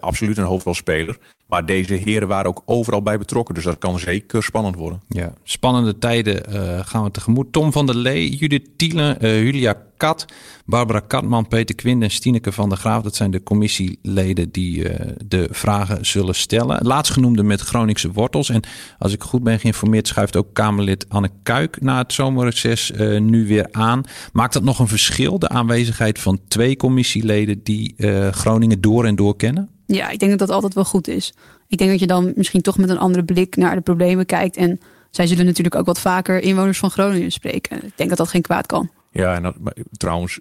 absoluut 0.00 0.38
een 0.38 0.44
hoofdrolspeler. 0.44 1.18
Maar 1.46 1.66
deze 1.66 1.94
heren 1.94 2.28
waren 2.28 2.50
ook 2.50 2.62
overal 2.64 3.02
bij 3.02 3.18
betrokken. 3.18 3.54
Dus 3.54 3.64
dat 3.64 3.78
kan 3.78 3.98
zeker 3.98 4.42
spannend 4.42 4.76
worden. 4.76 5.00
Ja, 5.08 5.32
spannende 5.42 5.98
tijden 5.98 6.42
uh, 6.54 6.78
gaan 6.84 7.04
we 7.04 7.10
tegemoet. 7.10 7.52
Tom 7.52 7.72
van 7.72 7.86
der 7.86 7.96
Lee, 7.96 8.36
Judith 8.36 8.68
Tielen, 8.76 9.24
uh, 9.24 9.42
Julia 9.42 9.82
Kat, 9.96 10.24
Barbara 10.64 11.00
Katman, 11.00 11.48
Peter 11.48 11.74
Quint 11.74 12.02
en 12.02 12.10
Stineke 12.10 12.52
van 12.52 12.68
der 12.68 12.78
Graaf. 12.78 13.02
Dat 13.02 13.14
zijn 13.14 13.30
de 13.30 13.42
commissieleden 13.42 14.50
die 14.50 14.78
uh, 14.78 14.94
de 15.26 15.48
vragen 15.50 16.06
zullen 16.06 16.34
stellen. 16.34 16.86
Laatstgenoemde 16.86 17.42
met 17.42 17.60
Groningse 17.60 18.12
wortels. 18.12 18.48
En 18.48 18.62
als 18.98 19.12
ik 19.12 19.22
goed 19.22 19.42
ben 19.42 19.60
geïnformeerd, 19.60 20.08
schuift 20.08 20.36
ook 20.36 20.54
Kamerlid 20.54 21.08
Anne 21.08 21.30
Kuik 21.42 21.80
na 21.80 21.98
het 21.98 22.12
zomerreces 22.12 22.92
nu 23.18 23.46
weer 23.46 23.68
aan. 23.70 24.02
Maakt 24.32 24.52
dat 24.52 24.62
nog 24.62 24.78
een 24.78 24.88
verschil, 24.88 25.38
de 25.38 25.48
aanwezigheid 25.48 26.18
van 26.18 26.40
twee 26.48 26.76
commissieleden 26.76 27.62
die 27.62 27.94
Groningen 28.30 28.80
door 28.80 29.04
en 29.04 29.16
door 29.16 29.36
kennen? 29.36 29.75
Ja, 29.86 30.08
ik 30.08 30.18
denk 30.18 30.30
dat 30.30 30.40
dat 30.40 30.50
altijd 30.50 30.74
wel 30.74 30.84
goed 30.84 31.08
is. 31.08 31.34
Ik 31.68 31.78
denk 31.78 31.90
dat 31.90 32.00
je 32.00 32.06
dan 32.06 32.32
misschien 32.36 32.62
toch 32.62 32.78
met 32.78 32.88
een 32.88 32.98
andere 32.98 33.24
blik 33.24 33.56
naar 33.56 33.74
de 33.74 33.80
problemen 33.80 34.26
kijkt. 34.26 34.56
En 34.56 34.80
zij 35.10 35.26
zullen 35.26 35.44
natuurlijk 35.44 35.74
ook 35.74 35.86
wat 35.86 36.00
vaker 36.00 36.40
inwoners 36.40 36.78
van 36.78 36.90
Groningen 36.90 37.32
spreken. 37.32 37.84
Ik 37.84 37.96
denk 37.96 38.08
dat 38.08 38.18
dat 38.18 38.28
geen 38.28 38.42
kwaad 38.42 38.66
kan. 38.66 38.90
Ja, 39.10 39.34
en 39.34 39.42
dat, 39.42 39.54
trouwens, 39.90 40.40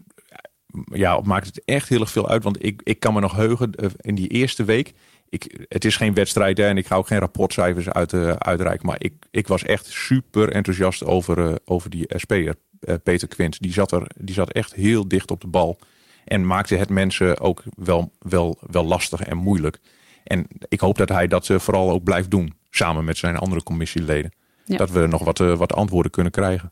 ja, 0.93 1.19
maakt 1.23 1.45
het 1.45 1.61
echt 1.65 1.89
heel 1.89 1.99
erg 1.99 2.11
veel 2.11 2.29
uit. 2.29 2.43
Want 2.43 2.65
ik, 2.65 2.81
ik 2.83 2.99
kan 2.99 3.13
me 3.13 3.19
nog 3.19 3.35
heugen 3.35 3.71
eh, 3.73 3.89
in 3.97 4.15
die 4.15 4.27
eerste 4.27 4.63
week. 4.63 4.93
Ik, 5.29 5.65
het 5.69 5.85
is 5.85 5.97
geen 5.97 6.13
wedstrijd 6.13 6.57
hè, 6.57 6.67
en 6.67 6.77
ik 6.77 6.87
ga 6.87 6.95
ook 6.95 7.07
geen 7.07 7.19
rapportcijfers 7.19 7.89
uit, 7.89 8.13
uh, 8.13 8.29
uitreiken. 8.29 8.85
Maar 8.85 9.03
ik, 9.03 9.13
ik 9.31 9.47
was 9.47 9.63
echt 9.63 9.85
super 9.85 10.51
enthousiast 10.51 11.03
over, 11.03 11.37
uh, 11.37 11.55
over 11.65 11.89
die 11.89 12.05
SP'er, 12.07 12.55
Peter 13.03 13.27
Quint. 13.27 13.61
Die 13.61 13.73
zat, 13.73 13.91
er, 13.91 14.07
die 14.17 14.35
zat 14.35 14.51
echt 14.51 14.73
heel 14.73 15.07
dicht 15.07 15.31
op 15.31 15.41
de 15.41 15.47
bal. 15.47 15.79
En 16.25 16.45
maakte 16.47 16.75
het 16.75 16.89
mensen 16.89 17.39
ook 17.39 17.63
wel, 17.75 18.11
wel, 18.19 18.57
wel 18.69 18.85
lastig 18.85 19.21
en 19.21 19.37
moeilijk. 19.37 19.79
En 20.23 20.47
ik 20.67 20.79
hoop 20.79 20.97
dat 20.97 21.09
hij 21.09 21.27
dat 21.27 21.47
vooral 21.47 21.91
ook 21.91 22.03
blijft 22.03 22.31
doen. 22.31 22.53
Samen 22.69 23.05
met 23.05 23.17
zijn 23.17 23.37
andere 23.37 23.63
commissieleden. 23.63 24.31
Ja. 24.65 24.77
Dat 24.77 24.89
we 24.89 25.07
nog 25.07 25.23
wat, 25.23 25.37
wat 25.37 25.73
antwoorden 25.73 26.11
kunnen 26.11 26.31
krijgen. 26.31 26.71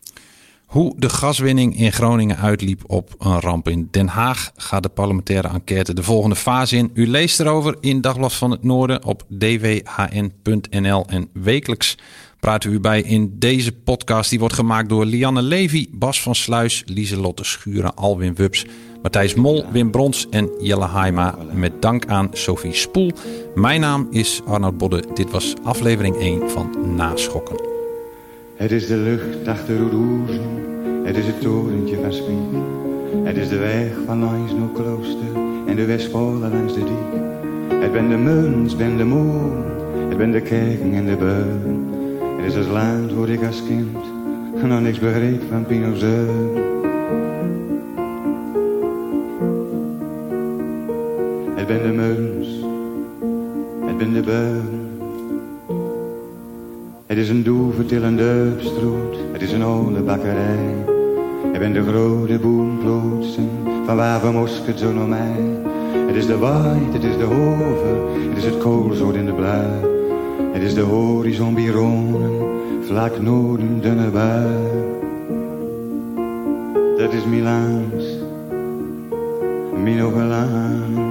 Hoe 0.74 0.94
de 0.98 1.10
gaswinning 1.10 1.78
in 1.78 1.92
Groningen 1.92 2.38
uitliep 2.38 2.84
op 2.88 3.16
een 3.20 3.40
ramp 3.40 3.68
in 3.68 3.88
Den 3.92 4.08
Haag 4.08 4.52
gaat 4.56 4.84
de 4.84 4.90
parlementaire 4.90 5.48
enquête 5.48 5.94
de 5.94 6.04
volgende 6.04 6.36
fase 6.36 6.78
in. 6.78 6.92
U 6.94 7.08
leest 7.08 7.40
erover 7.40 7.78
in 7.80 8.02
Dagblad 8.02 8.34
van 8.34 8.52
het 8.52 8.64
Noorden 8.64 9.04
op 9.04 9.26
dwhn.nl 9.40 11.06
en 11.08 11.30
wekelijks 11.34 11.98
praten 12.44 12.70
we 12.70 12.76
u 12.76 12.80
bij 12.80 13.02
in 13.02 13.36
deze 13.40 13.72
podcast. 13.72 14.30
Die 14.30 14.40
wordt 14.40 14.54
gemaakt 14.54 14.90
door 14.90 15.06
Lianne 15.06 15.42
Levy, 15.42 15.88
Bas 15.92 16.22
van 16.22 16.36
Sluis, 16.36 16.84
Lieselotte 16.86 17.44
Schuren, 17.44 17.96
Alwin 17.96 18.36
Wubs, 18.36 18.66
Matthijs 19.02 19.34
Mol, 19.34 19.66
Wim 19.72 19.92
Brons 19.92 20.28
en 20.30 20.50
Jelle 20.60 20.86
Haima. 20.86 21.38
Met 21.54 21.82
dank 21.82 22.06
aan 22.06 22.30
Sophie 22.32 22.74
Spoel. 22.74 23.12
Mijn 23.56 23.80
naam 23.80 24.08
is 24.12 24.42
Arnoud 24.46 24.78
Bodde. 24.78 25.04
Dit 25.14 25.32
was 25.32 25.54
aflevering 25.64 26.16
1 26.16 26.50
van 26.50 26.96
Naschokken. 26.96 27.56
Het 28.56 28.72
is 28.72 28.88
de 28.88 28.98
lucht 28.98 29.48
achter 29.48 29.78
Roeroezen, 29.78 31.04
het 31.04 31.18
is 31.18 31.26
het 31.26 31.42
torentje 31.42 31.98
van 32.02 32.14
Spiek. 32.14 32.64
Het 33.24 33.38
is 33.38 33.50
de 33.50 33.58
weg 33.58 33.92
van 34.06 34.20
langs 34.20 34.52
naar 34.52 34.72
klooster 34.74 35.36
en 35.68 35.76
de 35.76 35.86
Westpolen 35.86 36.52
langs 36.52 36.74
de 36.74 36.84
diek. 36.84 37.22
Het 37.82 37.92
ben 37.92 38.10
de 38.10 38.18
muns, 38.18 38.76
ben 38.76 38.98
de 38.98 39.06
moon, 39.06 39.64
het 40.10 40.18
ben 40.18 40.32
de 40.32 40.42
kerken 40.42 40.94
en 40.94 41.06
de 41.06 41.16
beun. 41.16 42.02
Het 42.44 42.52
is 42.52 42.58
het 42.58 42.68
land 42.68 43.14
waar 43.14 43.30
ik 43.30 43.46
als 43.46 43.64
kind 43.68 43.98
nog 44.64 44.82
niks 44.82 45.00
begreep 45.00 45.42
van 45.50 45.66
Pinozeun. 45.66 46.58
Het 51.56 51.68
ben 51.68 51.82
de 51.84 51.92
muns, 51.92 52.48
het 53.86 53.98
ben 53.98 54.14
de 54.14 54.22
beun. 54.22 54.90
Het 57.06 57.18
is 57.18 57.30
een 57.30 57.44
doevertillende 57.44 58.54
stroot, 58.58 59.18
het 59.32 59.42
is 59.42 59.52
een 59.52 59.64
oude 59.64 60.02
bakkerij. 60.02 60.76
Het 61.52 61.60
ben 61.60 61.74
de 61.74 61.84
grote 61.84 62.40
boomplotsen 62.40 63.50
van 63.86 63.96
waar 63.96 64.22
we 64.22 64.32
mosket 64.32 64.80
zo 64.80 64.94
naar 64.94 65.08
mij. 65.08 65.36
Het 66.08 66.16
is 66.16 66.26
de 66.26 66.38
waait, 66.38 66.94
het 66.94 67.04
is 67.04 67.18
de 67.18 67.24
hoven, 67.24 68.30
het 68.30 68.38
is 68.38 68.46
het 68.46 68.58
koolzoot 68.58 69.16
in 69.16 69.26
de 69.26 69.34
blauw. 69.34 69.93
Is 70.64 70.74
de 70.74 70.82
horizon 70.82 71.54
bironen, 71.54 72.40
vlak 72.86 73.22
noorden 73.22 73.82
dunne 73.82 74.10
bui. 74.10 74.48
Dat 76.98 77.14
is 77.14 77.26
Milaans, 77.26 78.06
Minogelaan. 79.84 81.03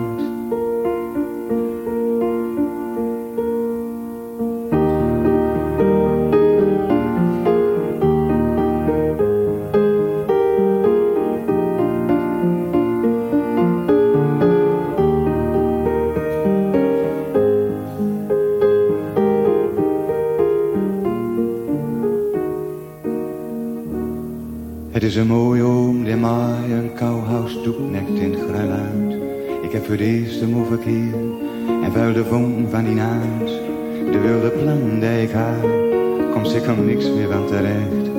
Is 25.13 25.19
een 25.19 25.27
mooie 25.27 25.63
oom 25.63 26.05
die 26.05 26.17
mij 26.17 26.71
een 26.71 26.93
kouhuis 26.95 27.59
nekt 27.91 28.19
in 28.19 28.33
het 28.33 28.41
gruiluid. 28.41 29.23
Ik 29.63 29.73
heb 29.73 29.85
voor 29.85 29.95
het 29.95 30.01
eerst 30.01 30.41
hem 30.41 30.57
overkeer 30.57 31.15
en 31.83 31.93
vuil 31.93 32.13
de 32.13 32.25
vonk 32.25 32.71
van 32.71 32.85
die 32.85 32.95
naad. 32.95 33.47
De 34.13 34.21
wilde 34.23 34.51
plan 34.51 35.01
die 35.01 35.23
ik 35.23 35.31
haal, 35.31 35.69
komt 36.33 36.49
zeker 36.49 36.79
niks 36.79 37.11
meer 37.11 37.29
van 37.29 37.47
terecht. 37.47 38.11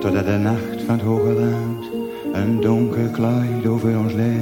Totdat 0.00 0.26
de 0.26 0.38
nacht 0.38 0.82
van 0.86 0.94
het 0.94 1.04
hoge 1.04 1.32
land 1.32 1.84
een 2.32 2.60
donker 2.60 3.08
kleid 3.08 3.66
over 3.66 3.98
ons 3.98 4.12
legt. 4.12 4.33